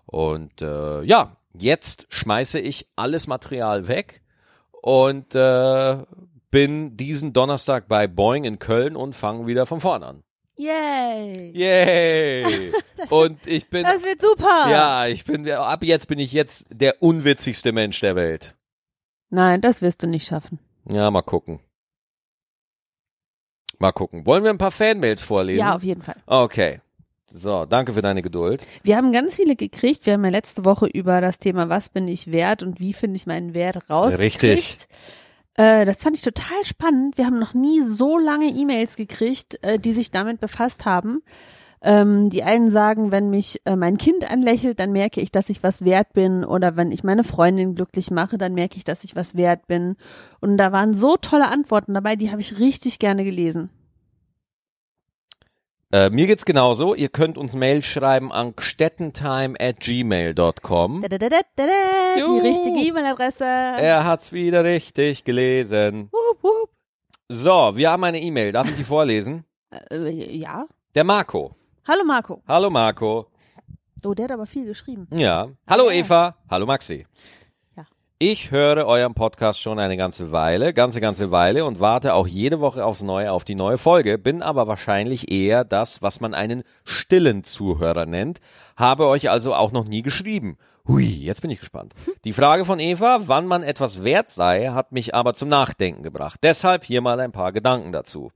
[0.07, 4.23] Und äh, ja, jetzt schmeiße ich alles Material weg
[4.83, 5.99] und äh,
[6.51, 10.23] bin diesen Donnerstag bei Boeing in Köln und fange wieder von vorne an.
[10.57, 11.53] Yay!
[11.55, 12.73] Yay!
[13.11, 14.71] und ich bin Das wird super!
[14.71, 18.55] ja, ich bin ab jetzt bin ich jetzt der unwitzigste Mensch der Welt.
[19.29, 20.59] Nein, das wirst du nicht schaffen.
[20.91, 21.61] Ja, mal gucken.
[23.79, 24.25] Mal gucken.
[24.25, 25.61] Wollen wir ein paar Fanmails vorlesen?
[25.61, 26.17] Ja, auf jeden Fall.
[26.27, 26.81] Okay.
[27.29, 28.67] So, danke für deine Geduld.
[28.83, 30.07] Wir haben ganz viele gekriegt.
[30.07, 33.17] Wir haben ja letzte Woche über das Thema, was bin ich wert und wie finde
[33.17, 34.43] ich meinen Wert rausgekriegt.
[34.43, 34.89] Richtig.
[35.57, 37.19] Äh, das fand ich total spannend.
[37.19, 41.23] Wir haben noch nie so lange E-Mails gekriegt, äh, die sich damit befasst haben.
[41.83, 45.63] Ähm, die einen sagen, wenn mich äh, mein Kind anlächelt, dann merke ich, dass ich
[45.63, 46.45] was wert bin.
[46.45, 49.97] Oder wenn ich meine Freundin glücklich mache, dann merke ich, dass ich was wert bin.
[50.41, 53.71] Und da waren so tolle Antworten dabei, die habe ich richtig gerne gelesen.
[55.93, 56.95] Äh, mir geht's genauso.
[56.95, 61.01] Ihr könnt uns Mail schreiben an gstettentime at gmail.com.
[61.03, 62.41] Da, da, da, da, da, da, Juhu.
[62.41, 63.45] die richtige E-Mail-Adresse.
[63.45, 66.09] Er hat's wieder richtig gelesen.
[66.11, 66.71] Wup, wup.
[67.29, 68.53] So, wir haben eine E-Mail.
[68.53, 69.45] Darf ich die vorlesen?
[69.91, 70.67] Äh, ja.
[70.95, 71.55] Der Marco.
[71.87, 72.43] Hallo Marco.
[72.49, 73.27] Hallo Marco.
[74.05, 75.07] Oh, der hat aber viel geschrieben.
[75.13, 75.49] Ja.
[75.69, 75.91] Hallo.
[75.91, 76.37] Eva.
[76.51, 77.07] Hallo Maxi.
[78.19, 82.61] Ich höre euren Podcast schon eine ganze Weile, ganze, ganze Weile und warte auch jede
[82.61, 86.63] Woche aufs Neue auf die neue Folge, bin aber wahrscheinlich eher das, was man einen
[86.83, 88.41] stillen Zuhörer nennt,
[88.75, 90.57] habe euch also auch noch nie geschrieben.
[90.89, 91.93] Hui, jetzt bin ich gespannt.
[92.25, 96.41] Die Frage von Eva, wann man etwas wert sei, hat mich aber zum Nachdenken gebracht.
[96.43, 98.33] Deshalb hier mal ein paar Gedanken dazu.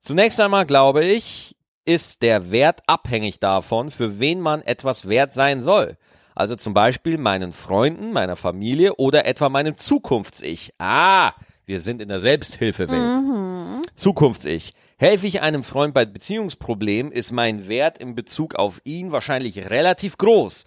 [0.00, 5.62] Zunächst einmal glaube ich, ist der Wert abhängig davon, für wen man etwas wert sein
[5.62, 5.98] soll.
[6.34, 10.74] Also zum Beispiel meinen Freunden, meiner Familie oder etwa meinem Zukunfts-Ich.
[10.78, 11.32] Ah,
[11.64, 13.22] wir sind in der Selbsthilfewelt.
[13.94, 14.72] Zukunfts-Ich.
[14.96, 20.16] Helfe ich einem Freund bei Beziehungsproblemen, ist mein Wert in Bezug auf ihn wahrscheinlich relativ
[20.18, 20.64] groß.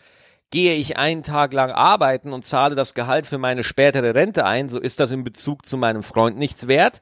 [0.49, 4.69] Gehe ich einen Tag lang arbeiten und zahle das Gehalt für meine spätere Rente ein,
[4.69, 7.01] so ist das in Bezug zu meinem Freund nichts wert.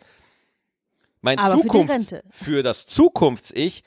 [1.21, 2.23] Mein Aber für Zukunft, Rente.
[2.31, 3.83] für das Zukunfts-Ich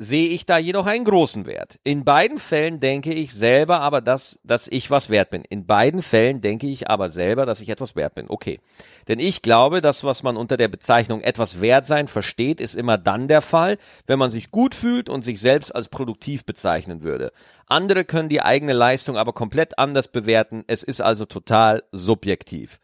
[0.00, 1.80] sehe ich da jedoch einen großen Wert.
[1.82, 5.42] In beiden Fällen denke ich selber aber, dass, dass ich was wert bin.
[5.42, 8.26] In beiden Fällen denke ich aber selber, dass ich etwas wert bin.
[8.28, 8.60] Okay.
[9.08, 12.96] Denn ich glaube, das, was man unter der Bezeichnung etwas wert sein versteht, ist immer
[12.96, 17.32] dann der Fall, wenn man sich gut fühlt und sich selbst als produktiv bezeichnen würde.
[17.66, 20.62] Andere können die eigene Leistung aber komplett anders bewerten.
[20.68, 22.78] Es ist also total subjektiv.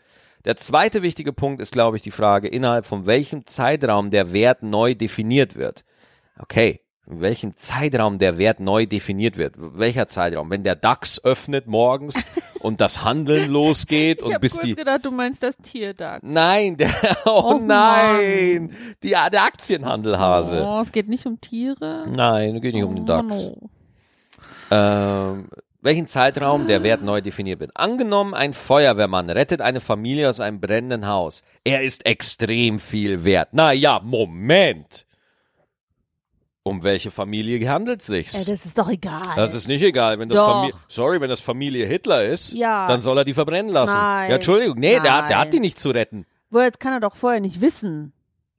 [0.44, 4.64] Der zweite wichtige Punkt ist, glaube ich, die Frage, innerhalb von welchem Zeitraum der Wert
[4.64, 5.85] neu definiert wird.
[6.38, 9.54] Okay, in welchem Zeitraum der Wert neu definiert wird.
[9.56, 10.50] Welcher Zeitraum?
[10.50, 12.24] Wenn der DAX öffnet morgens
[12.60, 16.22] und das Handeln losgeht Ich und bis kurz die gedacht, du meinst das Tierdax.
[16.22, 16.90] Nein, der
[17.26, 18.70] oh, Oh nein,
[19.02, 20.62] die der Aktienhandelhase.
[20.64, 22.06] Oh, es geht nicht um Tiere.
[22.08, 23.48] Nein, geht nicht um den DAX.
[23.48, 23.68] Oh,
[24.70, 25.48] Ähm,
[25.82, 27.72] welchen Zeitraum der Wert neu definiert wird.
[27.74, 31.44] Angenommen, ein Feuerwehrmann rettet eine Familie aus einem brennenden Haus.
[31.62, 33.50] Er ist extrem viel wert.
[33.52, 35.04] Na ja, Moment.
[36.66, 38.33] Um welche Familie handelt sich's?
[38.46, 39.35] das ist doch egal.
[39.37, 40.50] Das ist nicht egal, wenn das Doch.
[40.61, 42.87] Familie, sorry, wenn das Familie Hitler ist, Ja.
[42.87, 43.94] dann soll er die verbrennen lassen.
[43.94, 44.31] Nein.
[44.31, 45.46] Ja, Entschuldigung, nee, der, hat- der Nein.
[45.48, 46.24] hat die nicht zu retten.
[46.48, 48.14] Wo jetzt kann er doch vorher nicht wissen.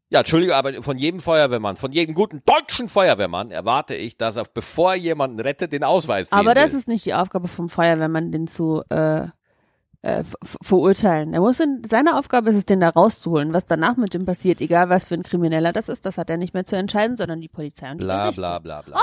[0.10, 4.44] Ja, Entschuldigung, aber von jedem Feuerwehrmann, von jedem guten deutschen Feuerwehrmann erwarte ich, dass er,
[4.54, 6.80] bevor er jemanden rettet, den Ausweis sehen Aber das will.
[6.80, 9.28] ist nicht die Aufgabe vom Feuerwehrmann, den zu äh,
[10.06, 11.34] äh, ver- verurteilen.
[11.34, 13.54] Er muss in, seine Aufgabe ist es, den da rauszuholen.
[13.54, 16.38] Was danach mit dem passiert, egal was für ein Krimineller das ist, das hat er
[16.38, 18.42] nicht mehr zu entscheiden, sondern die Polizei und die Bla Gerichte.
[18.42, 19.00] bla bla bla.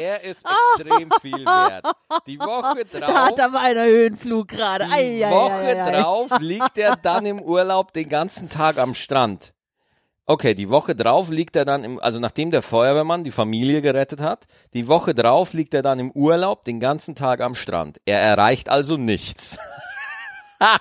[0.00, 0.44] Er ist
[0.78, 1.84] extrem viel wert.
[2.26, 3.14] Die Woche Da drauf.
[3.14, 4.84] hat aber einer Höhenflug gerade.
[4.86, 9.54] Die Woche drauf liegt er dann im Urlaub den ganzen Tag am Strand.
[10.24, 14.20] Okay, die Woche drauf liegt er dann im, also nachdem der Feuerwehrmann die Familie gerettet
[14.20, 18.00] hat, die Woche drauf liegt er dann im Urlaub den ganzen Tag am Strand.
[18.04, 19.58] Er erreicht also nichts.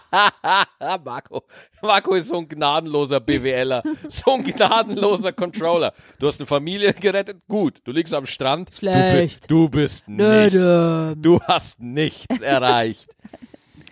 [1.03, 1.43] Marco,
[1.81, 5.91] Marco ist so ein gnadenloser BWLer, so ein gnadenloser Controller.
[6.19, 7.81] Du hast eine Familie gerettet, gut.
[7.83, 9.49] Du liegst am Strand, Schlecht.
[9.49, 11.21] Du, du bist Nö, nichts.
[11.21, 13.09] Du hast nichts erreicht.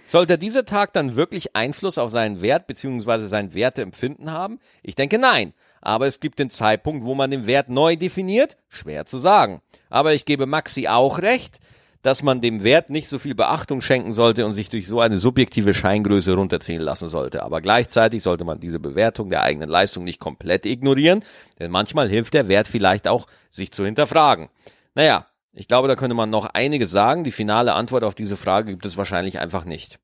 [0.10, 3.28] Sollte dieser Tag dann wirklich Einfluss auf seinen Wert bzw.
[3.28, 4.60] sein Werteempfinden haben?
[4.82, 5.54] Ich denke nein.
[5.82, 8.58] Aber es gibt den Zeitpunkt, wo man den Wert neu definiert?
[8.70, 9.62] Schwer zu sagen.
[9.88, 11.60] Aber ich gebe Maxi auch recht,
[12.02, 15.20] dass man dem Wert nicht so viel Beachtung schenken sollte und sich durch so eine
[15.20, 17.44] subjektive Scheingröße runterziehen lassen sollte.
[17.44, 21.24] Aber gleichzeitig sollte man diese Bewertung der eigenen Leistung nicht komplett ignorieren,
[21.60, 24.50] denn manchmal hilft der Wert vielleicht auch, sich zu hinterfragen.
[24.96, 25.28] Naja,
[25.60, 27.26] ich glaube, da könnte man noch einiges sagen.
[27.26, 30.00] Die finale Antwort auf diese Frage gibt es wahrscheinlich einfach nicht.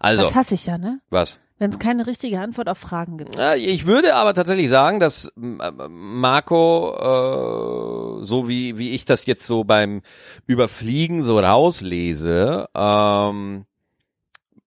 [0.00, 0.98] Also, Das hasse ich ja, ne?
[1.10, 1.38] was?
[1.58, 3.38] Wenn es keine richtige Antwort auf Fragen gibt.
[3.56, 9.46] Ich würde aber tatsächlich sagen, dass ähm, Marco, äh, so wie, wie ich das jetzt
[9.46, 10.02] so beim
[10.46, 13.64] Überfliegen so rauslese, ähm,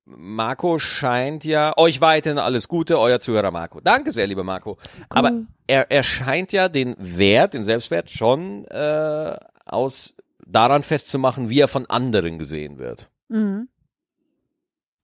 [0.06, 3.80] Marco scheint ja, euch weiterhin alles Gute, euer Zuhörer Marco.
[3.82, 4.78] Danke sehr, lieber Marco.
[5.10, 5.32] Aber
[5.68, 9.38] er, er scheint ja den Wert, den Selbstwert schon äh,
[9.74, 13.10] aus daran festzumachen, wie er von anderen gesehen wird.
[13.28, 13.70] Mhm.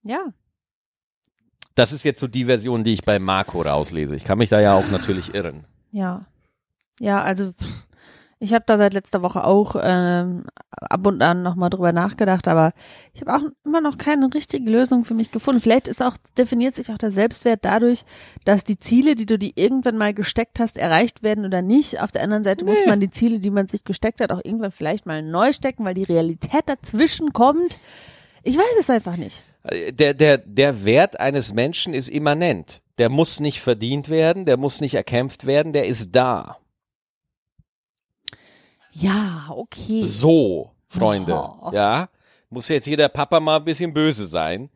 [0.04, 0.32] Ja.
[1.74, 4.16] Das ist jetzt so die Version, die ich bei Marco rauslese.
[4.16, 5.66] Ich kann mich da ja auch natürlich irren.
[5.92, 6.26] Ja.
[6.98, 7.52] Ja, also
[8.38, 12.72] ich habe da seit letzter Woche auch ähm, ab und an nochmal drüber nachgedacht, aber
[13.14, 15.60] ich habe auch immer noch keine richtige Lösung für mich gefunden.
[15.62, 18.04] Vielleicht ist auch, definiert sich auch der Selbstwert dadurch,
[18.44, 22.00] dass die Ziele, die du dir irgendwann mal gesteckt hast, erreicht werden oder nicht.
[22.02, 22.88] Auf der anderen Seite muss Nee.
[22.90, 25.94] man die Ziele, die man sich gesteckt hat, auch irgendwann vielleicht mal neu stecken, weil
[25.94, 27.78] die Realität dazwischen kommt.
[28.42, 29.44] Ich weiß es einfach nicht.
[29.92, 32.82] Der, der, der Wert eines Menschen ist immanent.
[32.98, 36.58] Der muss nicht verdient werden, der muss nicht erkämpft werden, der ist da.
[38.98, 40.02] Ja, okay.
[40.02, 41.34] So, Freunde.
[41.34, 41.70] Oh.
[41.72, 42.08] Ja.
[42.48, 44.70] Muss jetzt jeder Papa mal ein bisschen böse sein.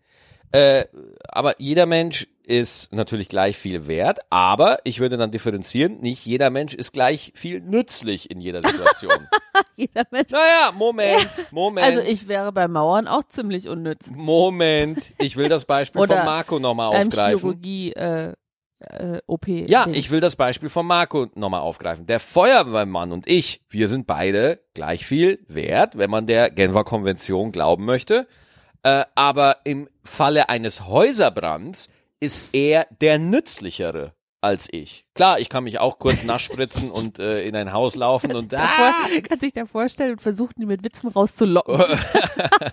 [0.53, 0.85] Äh,
[1.29, 6.51] aber jeder Mensch ist natürlich gleich viel wert, aber ich würde dann differenzieren, nicht jeder
[6.51, 9.13] Mensch ist gleich viel nützlich in jeder Situation.
[9.77, 10.31] Jeder Mensch.
[10.31, 11.87] naja, Moment, Moment.
[11.87, 14.11] Also ich wäre bei Mauern auch ziemlich unnütz.
[14.11, 17.39] Moment, ich will das Beispiel von Marco nochmal aufgreifen.
[17.39, 18.35] Chirurgie äh,
[18.81, 19.47] äh, OP.
[19.49, 19.97] Ja, Dings.
[19.97, 22.07] ich will das Beispiel von Marco nochmal aufgreifen.
[22.07, 27.53] Der Feuerwehrmann und ich, wir sind beide gleich viel wert, wenn man der Genfer Konvention
[27.53, 28.27] glauben möchte.
[28.83, 31.89] Äh, aber im Falle eines Häuserbrands
[32.21, 35.05] ist er der nützlichere als ich.
[35.15, 38.95] Klar, ich kann mich auch kurz nachspritzen und äh, in ein Haus laufen und Davor,
[38.95, 41.83] ah, Kannst dich da vorstellen und versuchen, die mit Witzen rauszulocken.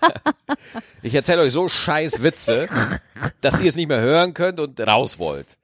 [1.02, 2.68] ich erzähle euch so scheiß Witze,
[3.40, 5.58] dass ihr es nicht mehr hören könnt und raus wollt.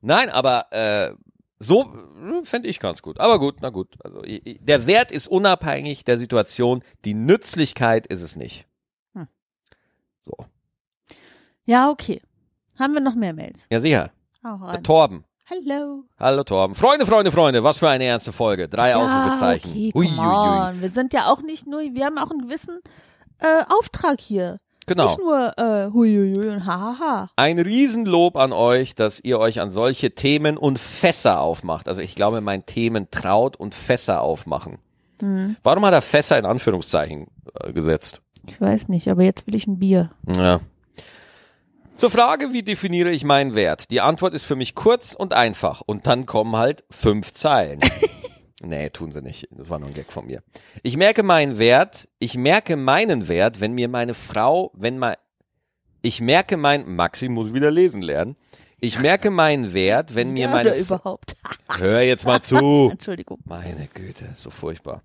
[0.00, 1.14] Nein, aber äh,
[1.58, 3.20] so äh, fände ich ganz gut.
[3.20, 3.94] Aber gut, na gut.
[4.02, 6.82] Also der Wert ist unabhängig der Situation.
[7.04, 8.66] Die Nützlichkeit ist es nicht.
[9.14, 9.28] Hm.
[10.22, 10.32] So.
[11.64, 12.22] Ja, okay.
[12.78, 13.66] Haben wir noch mehr Mails?
[13.70, 14.10] Ja, sicher.
[14.42, 14.82] Der.
[14.82, 15.24] Torben.
[15.50, 16.04] Hallo.
[16.18, 16.74] Hallo Torben.
[16.74, 18.68] Freunde, Freunde, Freunde, was für eine ernste Folge.
[18.68, 19.70] Drei Ja, Ausrufezeichen.
[19.70, 20.80] okay, Ui, ui, ui.
[20.80, 22.80] Wir sind ja auch nicht nur, wir haben auch einen gewissen
[23.38, 24.60] äh, Auftrag hier.
[24.86, 25.06] Genau.
[25.06, 27.28] Nicht nur äh, huiuiui und hahaha.
[27.36, 31.88] Ein Riesenlob an euch, dass ihr euch an solche Themen und Fässer aufmacht.
[31.88, 34.78] Also ich glaube, mein Themen traut und Fässer aufmachen.
[35.20, 35.56] Hm.
[35.62, 37.28] Warum hat er Fässer in Anführungszeichen
[37.60, 38.20] äh, gesetzt?
[38.48, 40.10] Ich weiß nicht, aber jetzt will ich ein Bier.
[40.36, 40.60] Ja.
[41.94, 43.90] Zur Frage, wie definiere ich meinen Wert?
[43.90, 45.82] Die Antwort ist für mich kurz und einfach.
[45.84, 47.80] Und dann kommen halt fünf Zeilen.
[48.60, 49.46] nee, tun sie nicht.
[49.50, 50.42] Das war nur ein Gag von mir.
[50.82, 55.16] Ich merke meinen Wert, ich merke meinen Wert, wenn mir meine Frau, wenn mal,
[56.02, 58.36] ich merke mein, Maxi muss wieder lesen lernen.
[58.82, 61.36] Ich merke meinen Wert, wenn mir ja, meine, oder überhaupt.
[61.76, 62.88] hör jetzt mal zu.
[62.92, 63.38] Entschuldigung.
[63.44, 65.02] Meine Güte, so furchtbar.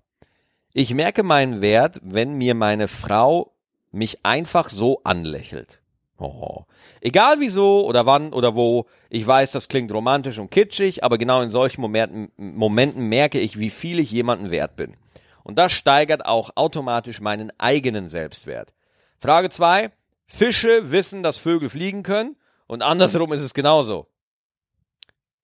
[0.72, 3.52] Ich merke meinen Wert, wenn mir meine Frau
[3.92, 5.80] mich einfach so anlächelt.
[6.18, 6.64] Oh.
[7.00, 11.42] Egal wieso oder wann oder wo, ich weiß, das klingt romantisch und kitschig, aber genau
[11.42, 14.96] in solchen Momenten, Momenten merke ich, wie viel ich jemanden wert bin.
[15.44, 18.74] Und das steigert auch automatisch meinen eigenen Selbstwert.
[19.20, 19.92] Frage zwei:
[20.26, 22.36] Fische wissen, dass Vögel fliegen können
[22.66, 24.08] und andersrum ist es genauso.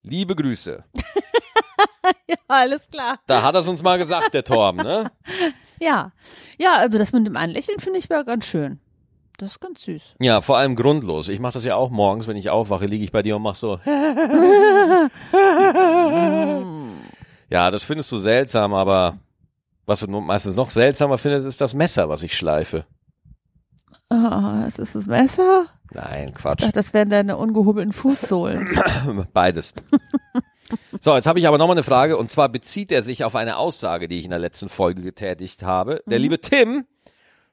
[0.03, 0.85] Liebe Grüße.
[2.27, 3.21] Ja, alles klar.
[3.27, 5.11] Da hat er es uns mal gesagt, der Torben, ne?
[5.81, 6.13] Ja.
[6.59, 8.81] Ja, also das mit dem Anlächeln finde ich war ganz schön.
[9.43, 10.15] Das ist ganz süß.
[10.21, 11.29] Ja, vor allem grundlos.
[11.29, 13.57] Ich mache das ja auch morgens, wenn ich aufwache, liege ich bei dir und mach
[13.57, 13.81] so.
[17.51, 19.19] ja, das findest du seltsam, aber
[19.85, 22.87] was du meistens noch seltsamer findest, ist das Messer, was ich schleife.
[24.11, 25.65] Oh, ist das das Messer?
[25.93, 26.63] Nein, Ich Quatsch.
[26.63, 28.69] dachte, das wären deine ungehobelten Fußsohlen.
[29.33, 29.75] Beides.
[31.01, 33.57] So, jetzt habe ich aber nochmal eine Frage und zwar bezieht er sich auf eine
[33.57, 36.03] Aussage, die ich in der letzten Folge getätigt habe.
[36.07, 36.85] Der liebe Tim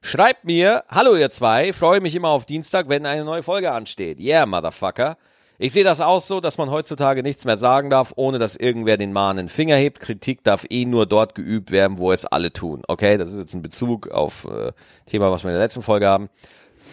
[0.02, 4.18] schreibt mir, hallo ihr zwei, freue mich immer auf Dienstag, wenn eine neue Folge ansteht.
[4.20, 5.16] Yeah, Motherfucker.
[5.62, 8.96] Ich sehe das auch so, dass man heutzutage nichts mehr sagen darf, ohne dass irgendwer
[8.96, 10.00] den mahnenden Finger hebt.
[10.00, 12.82] Kritik darf eh nur dort geübt werden, wo es alle tun.
[12.88, 14.72] Okay, das ist jetzt ein Bezug auf äh,
[15.04, 16.30] Thema, was wir in der letzten Folge haben.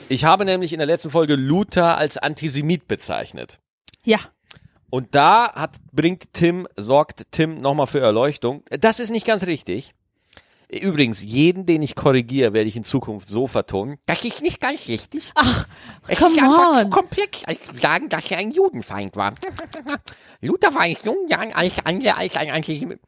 [0.10, 3.58] Ich habe nämlich in der letzten Folge Luther als Antisemit bezeichnet.
[4.04, 4.20] Ja.
[4.90, 8.64] Und da hat, bringt Tim, sorgt Tim nochmal für Erleuchtung.
[8.70, 9.94] Das ist nicht ganz richtig.
[10.70, 13.98] Übrigens, jeden, den ich korrigiere, werde ich in Zukunft so vertonen.
[14.06, 15.32] Das ist nicht ganz richtig.
[15.34, 15.66] Ach,
[16.10, 16.84] Es come ist einfach on.
[16.84, 19.34] zu komplex, als zu sagen, dass er ein Judenfeind war.
[20.42, 23.00] Luther war in jungen Jahren alles andere als ein Antisemit.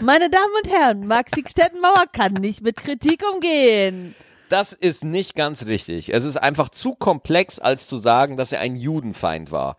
[0.00, 4.16] Meine Damen und Herren, Maxi Stettenmauer kann nicht mit Kritik umgehen.
[4.48, 6.12] Das ist nicht ganz richtig.
[6.12, 9.76] Es ist einfach zu komplex, als zu sagen, dass er ein Judenfeind war.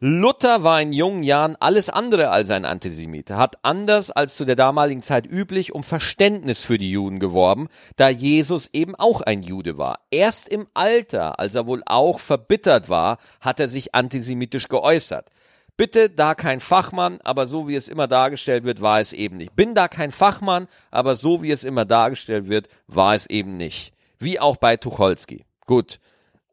[0.00, 4.54] Luther war in jungen Jahren alles andere als ein Antisemit, hat anders als zu der
[4.54, 9.76] damaligen Zeit üblich um Verständnis für die Juden geworben, da Jesus eben auch ein Jude
[9.76, 9.98] war.
[10.12, 15.30] Erst im Alter, als er wohl auch verbittert war, hat er sich antisemitisch geäußert.
[15.76, 19.56] Bitte da kein Fachmann, aber so wie es immer dargestellt wird, war es eben nicht.
[19.56, 23.92] Bin da kein Fachmann, aber so wie es immer dargestellt wird, war es eben nicht.
[24.20, 25.44] Wie auch bei Tucholsky.
[25.66, 25.98] Gut.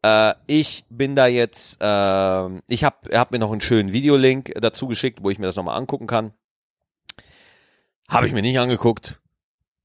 [0.05, 4.87] Äh, ich bin da jetzt, äh, ich habe hab mir noch einen schönen Videolink dazu
[4.87, 6.31] geschickt, wo ich mir das nochmal angucken kann.
[8.07, 9.19] Habe ich mir nicht angeguckt,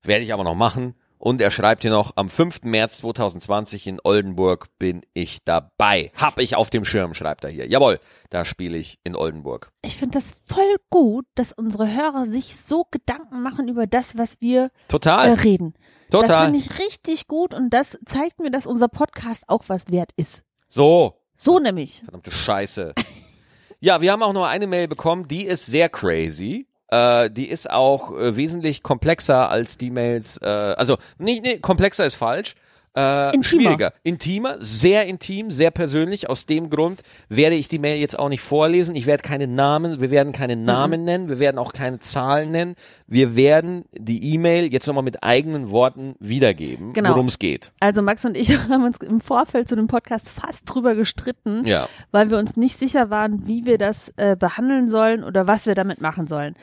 [0.02, 0.94] werde ich aber noch machen.
[1.20, 2.62] Und er schreibt hier noch, am 5.
[2.62, 6.12] März 2020 in Oldenburg bin ich dabei.
[6.16, 7.68] Hab ich auf dem Schirm, schreibt er hier.
[7.68, 8.00] Jawohl,
[8.30, 9.70] da spiele ich in Oldenburg.
[9.82, 14.40] Ich finde das voll gut, dass unsere Hörer sich so Gedanken machen über das, was
[14.40, 15.74] wir äh, Total, reden.
[16.08, 16.44] Das total.
[16.46, 20.42] finde ich richtig gut und das zeigt mir, dass unser Podcast auch was wert ist.
[20.68, 22.00] So, So nämlich.
[22.02, 22.94] Verdammte Scheiße.
[23.80, 26.66] ja, wir haben auch noch eine Mail bekommen, die ist sehr crazy.
[26.91, 32.05] Äh, die ist auch äh, wesentlich komplexer als die Mails, äh, also nicht, nee, komplexer
[32.05, 32.55] ist falsch.
[32.97, 33.45] Äh, Intimer.
[33.62, 33.93] Schwieriger.
[34.03, 36.28] Intimer, sehr intim, sehr persönlich.
[36.28, 38.97] Aus dem Grund werde ich die Mail jetzt auch nicht vorlesen.
[38.97, 42.74] Ich werde keine Namen, wir werden keine Namen nennen, wir werden auch keine Zahlen nennen.
[43.07, 47.11] Wir werden die E-Mail jetzt nochmal mit eigenen Worten wiedergeben, Genau.
[47.11, 47.70] worum es geht.
[47.78, 51.88] Also Max und ich haben uns im Vorfeld zu dem Podcast fast drüber gestritten, Ja.
[52.11, 55.76] weil wir uns nicht sicher waren, wie wir das äh, behandeln sollen oder was wir
[55.76, 56.57] damit machen sollen.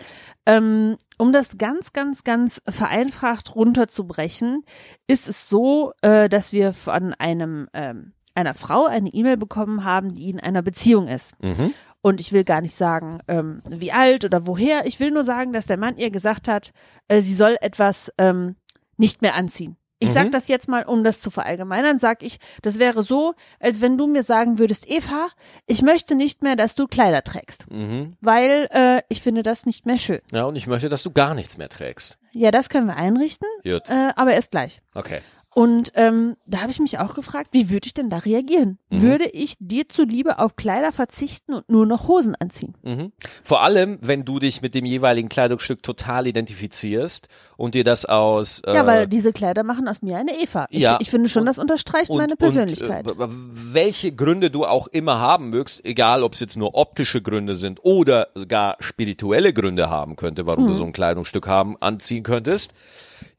[0.46, 4.64] Ähm, um das ganz, ganz, ganz vereinfacht runterzubrechen,
[5.08, 10.14] ist es so, äh, dass wir von einem ähm, einer Frau eine E-Mail bekommen haben,
[10.14, 11.42] die in einer Beziehung ist.
[11.44, 11.74] Mhm.
[12.02, 14.86] Und ich will gar nicht sagen, ähm, wie alt oder woher.
[14.86, 16.72] Ich will nur sagen, dass der Mann ihr gesagt hat,
[17.08, 18.56] äh, sie soll etwas ähm,
[18.96, 19.76] nicht mehr anziehen.
[20.00, 20.32] Ich sag Mhm.
[20.32, 24.06] das jetzt mal, um das zu verallgemeinern, sag ich, das wäre so, als wenn du
[24.06, 25.28] mir sagen würdest, Eva,
[25.66, 28.16] ich möchte nicht mehr, dass du Kleider trägst, Mhm.
[28.22, 30.20] weil äh, ich finde das nicht mehr schön.
[30.32, 32.20] Ja, und ich möchte, dass du gar nichts mehr trägst.
[32.32, 33.90] Ja, das können wir einrichten, Gut.
[33.90, 34.82] äh, aber erst gleich.
[34.94, 35.22] Okay.
[35.58, 38.78] Und ähm, da habe ich mich auch gefragt, wie würde ich denn da reagieren?
[38.92, 39.02] Mhm.
[39.02, 42.76] Würde ich dir zuliebe auf Kleider verzichten und nur noch Hosen anziehen?
[42.84, 43.12] Mhm.
[43.44, 47.28] Vor allem, wenn du dich mit dem jeweiligen Kleidungsstück total identifizierst
[47.58, 50.68] und dir das aus äh, Ja, weil diese Kleider machen aus mir eine Eva.
[50.70, 53.10] Ich, ja, ich finde schon, und- das unterstreicht und, meine Persönlichkeit.
[53.12, 57.24] Und, äh, welche Gründe du auch immer haben mögst, egal ob es jetzt nur optische
[57.24, 60.68] Gründe sind oder gar spirituelle Gründe haben könnte, warum Mhm.
[60.68, 62.74] du so ein Kleidungsstück haben anziehen könntest.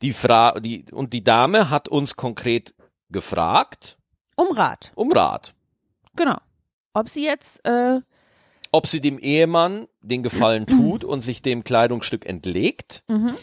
[0.03, 2.75] Die Fra die und die Dame hat uns konkret
[3.11, 3.97] gefragt
[4.37, 5.55] um Rat, um Rat,
[6.15, 6.39] genau.
[6.95, 8.01] Ob sie jetzt, äh,
[8.73, 13.35] ob sie dem Ehemann den Gefallen tut und sich dem Kleidungsstück entlegt mhm.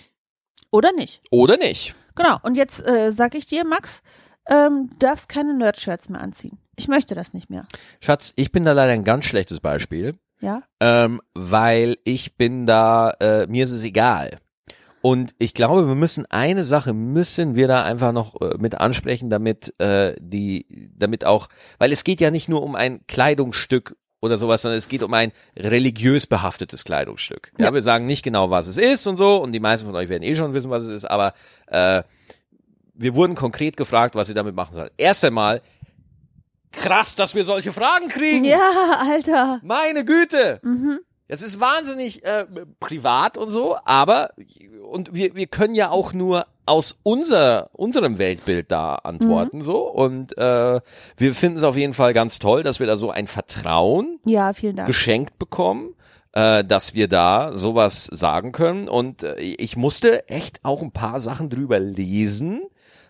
[0.72, 1.22] oder nicht.
[1.32, 1.96] oder nicht.
[2.16, 2.38] Genau.
[2.44, 4.02] Und jetzt äh, sag ich dir, Max,
[4.48, 6.60] ähm, darfst keine Nerdshirts mehr anziehen.
[6.76, 7.66] Ich möchte das nicht mehr.
[8.00, 10.18] Schatz, ich bin da leider ein ganz schlechtes Beispiel.
[10.42, 10.64] Ja?
[10.80, 14.38] ähm, weil ich bin da, äh, mir ist es egal.
[15.06, 19.30] Und ich glaube, wir müssen eine Sache müssen wir da einfach noch äh, mit ansprechen,
[19.30, 20.66] damit äh, die,
[20.98, 21.48] damit auch,
[21.78, 25.14] weil es geht ja nicht nur um ein Kleidungsstück oder sowas, sondern es geht um
[25.14, 27.52] ein religiös behaftetes Kleidungsstück.
[27.60, 27.74] Ja, Ja.
[27.76, 30.24] wir sagen nicht genau, was es ist und so, und die meisten von euch werden
[30.24, 31.34] eh schon wissen, was es ist, aber
[31.68, 32.02] äh,
[32.96, 34.90] wir wurden konkret gefragt, was sie damit machen sollen.
[34.98, 35.62] Erst einmal,
[36.72, 38.44] krass, dass wir solche Fragen kriegen.
[38.44, 39.60] Ja, Alter.
[39.62, 40.60] Meine Güte!
[40.64, 41.00] Mhm.
[41.28, 42.46] Das ist wahnsinnig äh,
[42.80, 44.32] privat und so, aber
[44.90, 50.38] und wir, wir können ja auch nur aus unser, unserem Weltbild da antworten so und
[50.38, 50.82] äh,
[51.18, 54.54] wir finden es auf jeden Fall ganz toll, dass wir da so ein Vertrauen Ja,
[54.54, 54.88] vielen Dank.
[54.88, 55.96] geschenkt bekommen,
[56.34, 58.88] äh, dass wir da sowas sagen können.
[58.88, 62.62] Und äh, ich musste echt auch ein paar Sachen drüber lesen,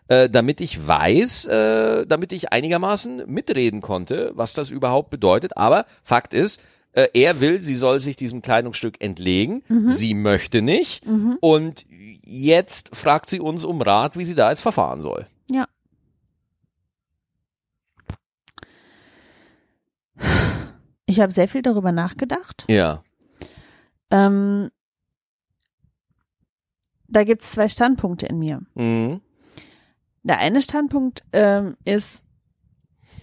[0.08, 5.58] äh, damit ich weiß, äh, damit ich einigermaßen mitreden konnte, was das überhaupt bedeutet.
[5.58, 6.62] Aber Fakt ist,
[6.96, 9.64] äh, er will, sie soll sich diesem Kleidungsstück entlegen.
[9.92, 11.06] Sie möchte nicht.
[11.42, 11.86] Und
[12.24, 15.28] jetzt fragt sie uns um Rat, wie sie da jetzt verfahren soll.
[15.52, 15.68] Ja.
[21.06, 22.66] Ich habe sehr viel darüber nachgedacht.
[22.68, 23.04] Ja.
[24.10, 24.72] Ähm,
[27.08, 28.62] da gibt es zwei Standpunkte in mir.
[28.74, 29.22] Mhm.
[30.24, 32.25] Der eine Standpunkt ähm, ist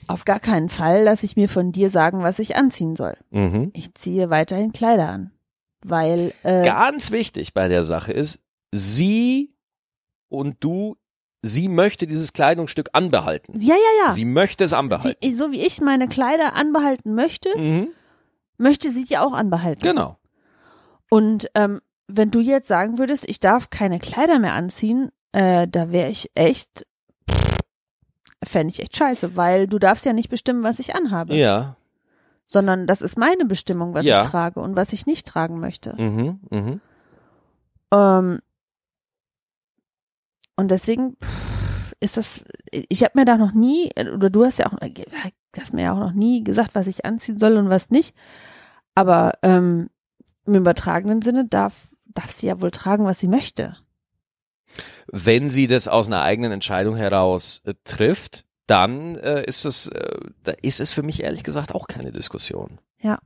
[0.06, 3.16] auf gar keinen Fall, lasse ich mir von dir sagen, was ich anziehen soll.
[3.30, 3.70] Mhm.
[3.74, 5.30] Ich ziehe weiterhin Kleider an,
[5.84, 8.40] weil äh, Ganz wichtig bei der Sache ist,
[8.72, 9.54] sie
[10.28, 10.96] und du,
[11.42, 13.52] sie möchte dieses Kleidungsstück anbehalten.
[13.58, 14.12] ja ja ja.
[14.12, 15.16] Sie möchte es anbehalten.
[15.20, 17.88] Sie, so wie ich meine Kleider anbehalten möchte, mhm.
[18.58, 19.82] möchte sie die auch anbehalten.
[19.82, 20.18] Genau.
[21.10, 25.90] Und ähm, wenn du jetzt sagen würdest, ich darf keine Kleider mehr anziehen, äh, da
[25.92, 26.86] wäre ich echt,
[28.44, 31.76] fände ich echt scheiße, weil du darfst ja nicht bestimmen, was ich anhabe, Ja.
[32.46, 34.20] sondern das ist meine Bestimmung, was Ja.
[34.20, 35.94] ich trage und was ich nicht tragen möchte.
[36.00, 36.40] Mhm.
[36.50, 36.80] Mhm.
[37.92, 38.40] Ähm,
[40.56, 44.66] und deswegen pff, ist das, ich habe mir da noch nie, oder du hast ja
[44.66, 44.76] auch,
[45.58, 48.14] hast mir ja auch noch nie gesagt, was ich anziehen soll und was nicht.
[48.94, 49.88] Aber ähm,
[50.44, 51.74] im übertragenen Sinne darf,
[52.08, 53.76] darf sie ja wohl tragen, was sie möchte.
[55.10, 60.18] Wenn sie das aus einer eigenen Entscheidung heraus äh, trifft, dann äh, ist es, äh,
[60.44, 62.78] da ist es für mich ehrlich gesagt auch keine Diskussion.
[63.00, 63.18] Ja.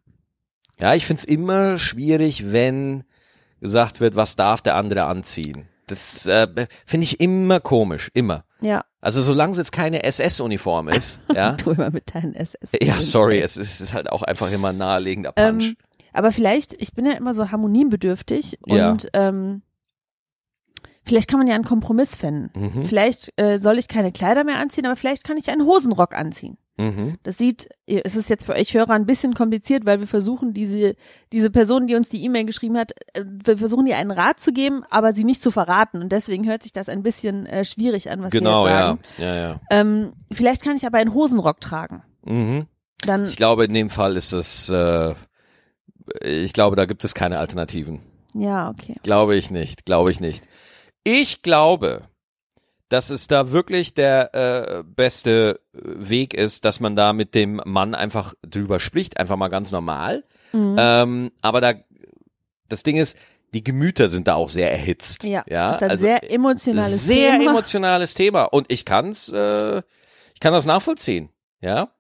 [0.79, 3.05] Ja, ich find's immer schwierig, wenn
[3.61, 5.69] gesagt wird, was darf der andere anziehen.
[5.87, 8.45] Das äh, finde ich immer komisch, immer.
[8.61, 11.53] Ja, Also solange es jetzt keine SS-Uniform ist, ja.
[11.53, 12.71] du immer mit deinen SS.
[12.83, 15.65] Ja, sorry, es ist, es ist halt auch einfach immer ein naheliegender Punch.
[15.65, 15.77] Ähm,
[16.13, 18.91] aber vielleicht, ich bin ja immer so harmoniebedürftig Ja.
[18.91, 19.63] und ähm,
[21.07, 22.51] vielleicht kann man ja einen Kompromiss finden.
[22.59, 22.85] Mhm.
[22.85, 26.59] Vielleicht äh, soll ich keine Kleider mehr anziehen, aber vielleicht kann ich einen Hosenrock anziehen.
[26.79, 27.17] Mhm.
[27.23, 30.95] Das sieht, es ist jetzt für euch Hörer ein bisschen kompliziert, weil wir versuchen, diese,
[31.33, 34.53] diese Person, die uns die E-Mail geschrieben hat, äh, wir versuchen ihr einen Rat zu
[34.53, 36.03] geben, aber sie nicht zu verraten.
[36.03, 38.87] Und deswegen hört sich das ein bisschen äh, schwierig an, was Genau, wir jetzt ja.
[38.87, 39.01] sagen.
[39.19, 39.61] ja, ja.
[39.71, 42.03] Ähm, vielleicht kann ich aber einen Hosenrock tragen.
[42.27, 42.67] Mhm.
[43.07, 45.15] Dann, Ich glaube, in dem Fall ist es, äh,
[46.21, 48.01] ich glaube, da gibt es keine Alternativen.
[48.35, 48.95] ja, okay.
[49.03, 50.45] Glaube ich nicht, glaube ich nicht.
[51.09, 52.03] Ich glaube,
[52.89, 57.95] dass es da wirklich der äh, beste Weg ist, dass man da mit dem Mann
[57.95, 60.25] einfach drüber spricht, einfach mal ganz normal.
[60.53, 60.75] Mhm.
[60.77, 61.75] Ähm, aber da,
[62.69, 63.17] das Ding ist,
[63.55, 65.23] die Gemüter sind da auch sehr erhitzt.
[65.23, 67.51] ja, ja das ist ein also sehr emotionales sehr Thema.
[67.53, 69.79] emotionales Thema und ich kann's, äh,
[70.35, 71.29] ich kann das nachvollziehen.
[71.61, 71.91] Ja,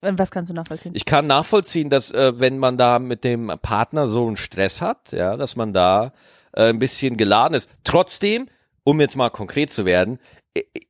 [0.00, 0.92] Was kannst du nachvollziehen?
[0.94, 5.12] ich kann nachvollziehen, dass äh, wenn man da mit dem Partner so einen Stress hat,
[5.12, 6.14] ja, dass man da
[6.52, 7.68] äh, ein bisschen geladen ist.
[7.84, 8.48] Trotzdem,
[8.84, 10.18] um jetzt mal konkret zu werden,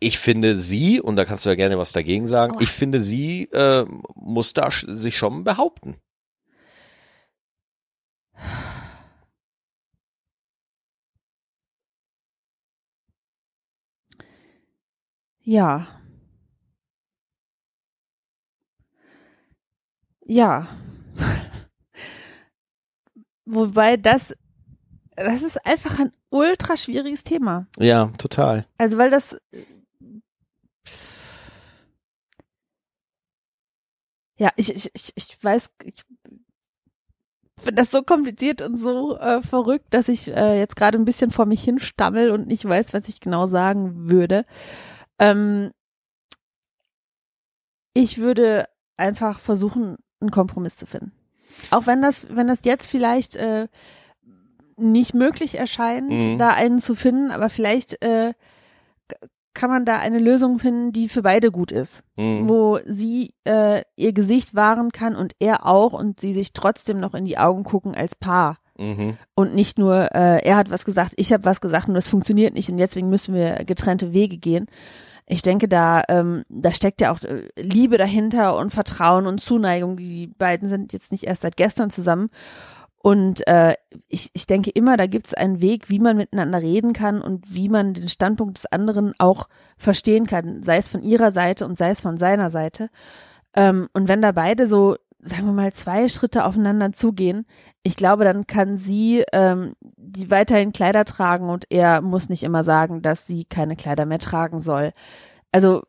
[0.00, 2.60] ich finde sie, und da kannst du ja gerne was dagegen sagen, Oh.
[2.60, 5.96] ich finde sie äh, muss da sich schon behaupten.
[15.44, 15.86] Ja.
[20.26, 20.66] Ja.
[23.44, 24.34] Wobei das,
[25.16, 27.66] das ist einfach ein ultra schwieriges Thema.
[27.78, 28.66] Ja, total.
[28.78, 29.36] Also weil das,
[34.36, 36.02] ja, ich, ich, ich, ich weiß, ich
[37.58, 41.30] finde das so kompliziert und so äh, verrückt, dass ich äh, jetzt gerade ein bisschen
[41.30, 44.44] vor mich hinstammel und nicht weiß, was ich genau sagen würde.
[45.18, 45.70] Ähm,
[47.94, 51.12] ich würde einfach versuchen, einen Kompromiss zu finden.
[51.70, 53.68] Auch wenn das, wenn das jetzt vielleicht äh,
[54.76, 56.38] nicht möglich erscheint, Mhm.
[56.38, 58.32] da einen zu finden, aber vielleicht äh,
[59.54, 62.48] kann man da eine Lösung finden, die für beide gut ist, Mhm.
[62.48, 67.14] wo sie äh, ihr Gesicht wahren kann und er auch und sie sich trotzdem noch
[67.14, 69.18] in die Augen gucken als Paar Mhm.
[69.34, 72.54] und nicht nur äh, er hat was gesagt, ich habe was gesagt und das funktioniert
[72.54, 74.66] nicht und deswegen müssen wir getrennte Wege gehen.
[75.26, 79.96] Ich denke, da ähm, da steckt ja auch äh, Liebe dahinter und Vertrauen und Zuneigung.
[79.98, 82.28] Die beiden sind jetzt nicht erst seit gestern zusammen.
[83.03, 83.74] Und äh,
[84.09, 87.53] ich, ich denke immer, da gibt es einen Weg, wie man miteinander reden kann und
[87.53, 91.76] wie man den Standpunkt des anderen auch verstehen kann, sei es von ihrer Seite und
[91.76, 92.90] sei es von seiner Seite.
[93.55, 97.46] Ähm, und wenn da beide so sagen wir mal, zwei Schritte aufeinander zugehen,
[97.84, 102.64] ich glaube, dann kann sie ähm, die weiterhin Kleider tragen und er muss nicht immer
[102.64, 104.92] sagen, dass sie keine Kleider mehr tragen soll.
[105.53, 105.82] Also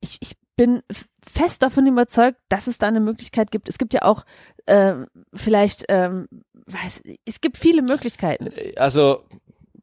[0.00, 0.82] ich, ich bin
[1.24, 3.68] fest davon überzeugt, dass es da eine Möglichkeit gibt.
[3.68, 4.24] Es gibt ja auch
[4.66, 6.28] ähm, vielleicht, ähm,
[6.66, 8.50] weiß, es gibt viele Möglichkeiten.
[8.76, 9.22] Also,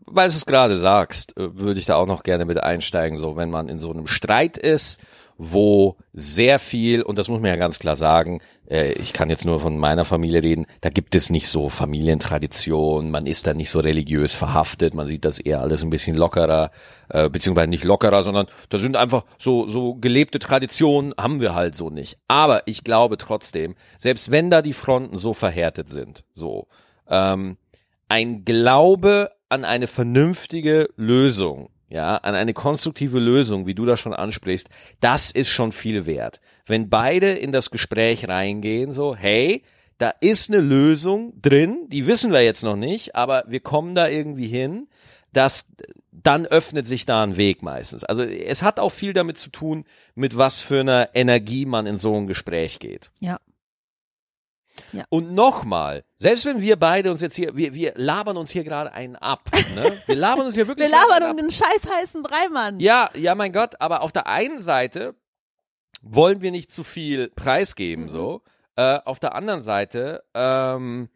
[0.06, 3.36] weil du es gerade sagst, äh, würde ich da auch noch gerne mit einsteigen, so
[3.36, 5.00] wenn man in so einem Streit ist,
[5.42, 9.46] wo sehr viel, und das muss man ja ganz klar sagen, äh, ich kann jetzt
[9.46, 13.70] nur von meiner Familie reden, da gibt es nicht so Familientradition, man ist da nicht
[13.70, 16.72] so religiös verhaftet, man sieht das eher alles ein bisschen lockerer,
[17.08, 21.74] äh, beziehungsweise nicht lockerer, sondern da sind einfach so, so gelebte Traditionen, haben wir halt
[21.74, 22.18] so nicht.
[22.28, 26.68] Aber ich glaube trotzdem, selbst wenn da die Fronten so verhärtet sind, so,
[27.08, 27.58] ähm,
[28.10, 34.14] ein Glaube an eine vernünftige Lösung, ja, an eine konstruktive Lösung, wie du das schon
[34.14, 34.70] ansprichst,
[35.00, 36.40] das ist schon viel wert.
[36.66, 39.64] Wenn beide in das Gespräch reingehen, so, hey,
[39.98, 44.08] da ist eine Lösung drin, die wissen wir jetzt noch nicht, aber wir kommen da
[44.08, 44.88] irgendwie hin,
[45.34, 45.66] dass
[46.12, 48.04] dann öffnet sich da ein Weg meistens.
[48.04, 49.86] Also es hat auch viel damit zu tun,
[50.16, 53.12] mit was für einer Energie man in so ein Gespräch geht.
[53.20, 53.40] Ja.
[55.10, 58.92] Und nochmal, selbst wenn wir beide uns jetzt hier, wir, wir labern uns hier gerade
[58.94, 59.50] einen ab.
[59.76, 60.02] Ne?
[60.06, 60.88] Wir labern uns hier wirklich.
[60.92, 62.80] Wir labern einen um den scheiß heißen Brei, Mann.
[62.80, 65.16] Ja, ja, mein Gott, aber auf der einen Seite
[66.02, 68.10] wollen wir nicht zu viel preisgeben, Mhm.
[68.10, 68.42] so.
[68.76, 71.10] Äh, auf der anderen Seite ähm,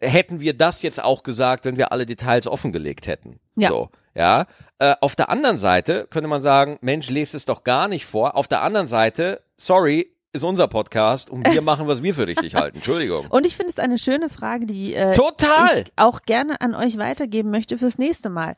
[0.00, 3.38] hätten wir das jetzt auch gesagt, wenn wir alle Details offengelegt hätten.
[3.56, 3.68] Ja.
[3.68, 4.46] So, ja.
[4.80, 8.36] Äh, auf der anderen Seite könnte man sagen, Mensch, lest es doch gar nicht vor.
[8.36, 12.54] Auf der anderen Seite, sorry, ist unser Podcast und wir machen, was wir für richtig
[12.54, 12.76] halten.
[12.76, 13.26] Entschuldigung.
[13.30, 15.82] Und ich finde es eine schöne Frage, die äh, Total.
[15.82, 18.54] ich auch gerne an euch weitergeben möchte fürs nächste Mal.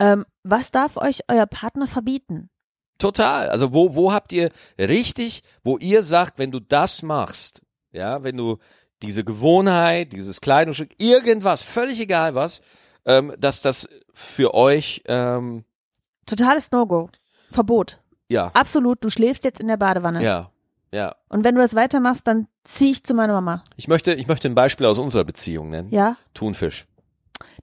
[0.00, 2.50] Ähm, was darf euch euer Partner verbieten?
[2.98, 3.48] Total.
[3.48, 7.62] Also wo, wo habt ihr richtig, wo ihr sagt, wenn du das machst,
[7.92, 8.58] ja, wenn du
[9.02, 12.62] diese Gewohnheit, dieses Kleidungsstück, irgendwas, völlig egal was,
[13.04, 15.64] ähm, dass das für euch, ähm,
[16.26, 17.10] Totales No-Go.
[17.50, 18.00] Verbot.
[18.28, 20.22] ja, Absolut, du schläfst jetzt in der Badewanne.
[20.22, 20.51] ja,
[20.92, 21.16] ja.
[21.28, 23.64] Und wenn du das weitermachst, dann zieh ich zu meiner Mama.
[23.76, 25.90] Ich möchte, ich möchte ein Beispiel aus unserer Beziehung nennen.
[25.90, 26.16] Ja?
[26.34, 26.86] Thunfisch.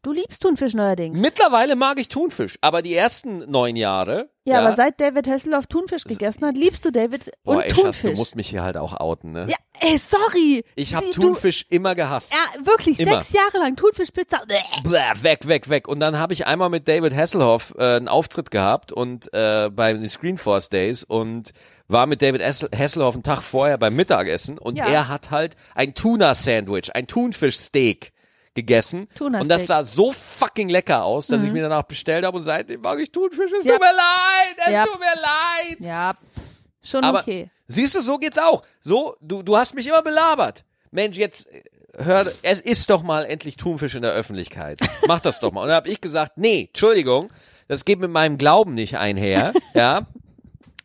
[0.01, 1.19] Du liebst Thunfisch neuerdings.
[1.19, 4.30] Mittlerweile mag ich Thunfisch, aber die ersten neun Jahre.
[4.45, 7.77] ja, aber seit David Hasselhoff Thunfisch gegessen hat, liebst du David boah, und ey, Schatz,
[7.77, 8.17] du Thunfisch.
[8.17, 9.47] musst mich hier halt auch outen, ne?
[9.49, 10.63] ja, ey, sorry.
[10.75, 12.32] Ich habe Sie- du- Thunfisch immer gehasst.
[12.34, 13.21] Ja, wirklich, Immer.
[13.21, 14.38] sechs Jahre lang Thunfischpizza.
[14.84, 15.88] Blah, weg, weg, weg.
[15.88, 19.93] Und dann habe ich einmal mit David Hasselhoff äh, einen Auftritt gehabt und äh, bei
[19.93, 21.51] den Screenforce Days und
[21.88, 24.86] war mit David Hassel- Hasselhoff einen Tag vorher beim Mittagessen und Ja.
[24.86, 28.11] er hat halt ein Tuna-Sandwich, ein Thunfischsteak
[28.60, 29.07] gegessen.
[29.16, 29.41] Tuna-Steak.
[29.41, 32.82] Und das sah so fucking lecker aus, dass ich mir danach bestellt habe und seitdem
[32.82, 33.51] mag ich Thunfisch.
[33.57, 33.72] Es Ja.
[33.74, 34.86] tut mir leid, es Ja.
[34.86, 35.78] tut mir leid.
[35.80, 36.14] Ja,
[36.84, 37.49] schon Aber okay.
[37.68, 38.64] siehst du, so geht's auch.
[38.80, 40.64] So, du, du hast mich immer belabert.
[40.91, 41.64] Mensch, jetzt äh,
[42.03, 44.80] hör, es ist doch mal endlich Thunfisch in der Öffentlichkeit.
[45.07, 45.62] Mach das doch mal.
[45.62, 47.30] Und dann habe ich gesagt, nee, Entschuldigung,
[47.68, 50.07] das geht mit meinem Glauben nicht einher, ja.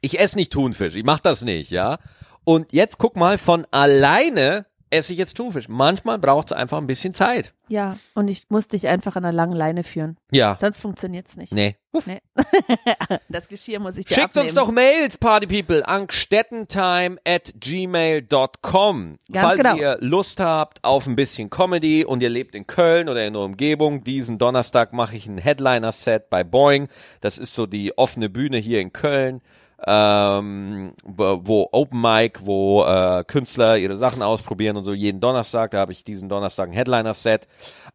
[0.01, 1.99] Ich esse nicht Thunfisch, ich mach das nicht, ja.
[2.45, 5.69] Und jetzt guck mal, von alleine esse ich jetzt Thunfisch.
[5.69, 7.53] Manchmal braucht es einfach ein bisschen Zeit.
[7.69, 10.17] Ja, und ich muss dich einfach an einer langen Leine führen.
[10.31, 10.57] Ja.
[10.61, 11.53] Sonst funktioniert's nicht.
[11.53, 11.77] Nee.
[12.07, 12.21] Nee.
[13.29, 14.47] das Geschirr muss ich dir Schickt abnehmen.
[14.47, 19.19] uns doch Mails, Partypeople, an stettentime at gmail.com.
[19.33, 19.77] Falls genau.
[19.77, 23.43] ihr Lust habt auf ein bisschen Comedy und ihr lebt in Köln oder in der
[23.43, 26.89] Umgebung, diesen Donnerstag mache ich ein Headliner-Set bei Boing.
[27.21, 29.41] Das ist so die offene Bühne hier in Köln.
[29.87, 35.79] Ähm, wo Open Mic, wo äh, Künstler ihre Sachen ausprobieren und so jeden Donnerstag, da
[35.81, 37.47] habe ich diesen Donnerstag ein Headliner-Set.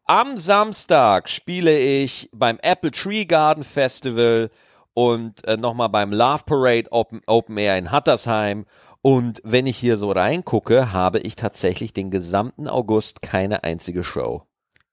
[0.06, 4.50] Am Samstag spiele ich beim Apple Tree Garden Festival
[4.94, 8.66] und äh, nochmal beim Love Parade Open, Open Air in Hattersheim.
[9.02, 14.44] Und wenn ich hier so reingucke, habe ich tatsächlich den gesamten August keine einzige Show.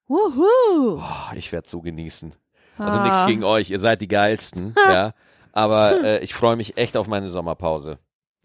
[0.06, 1.00] Wuhu.
[1.00, 2.32] Oh, ich werde so genießen.
[2.78, 3.02] Also Ah.
[3.02, 5.12] nichts gegen euch, ihr seid die geilsten, ja.
[5.56, 7.98] Aber äh, ich freue mich echt auf meine Sommerpause.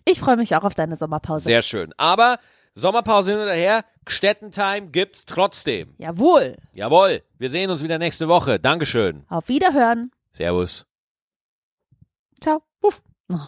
[0.06, 1.44] Ich freue mich auch auf deine Sommerpause.
[1.44, 1.94] Sehr schön.
[1.98, 2.40] Aber
[2.74, 5.94] Sommerpause hin oder her, Städtentime gibt's trotzdem.
[5.98, 6.56] Jawohl.
[6.74, 7.22] Jawohl.
[7.38, 8.60] Wir sehen uns wieder nächste Woche.
[8.60, 9.26] Dankeschön.
[9.28, 10.12] Auf Wiederhören.
[10.32, 10.86] Servus.
[12.40, 12.64] Ciao.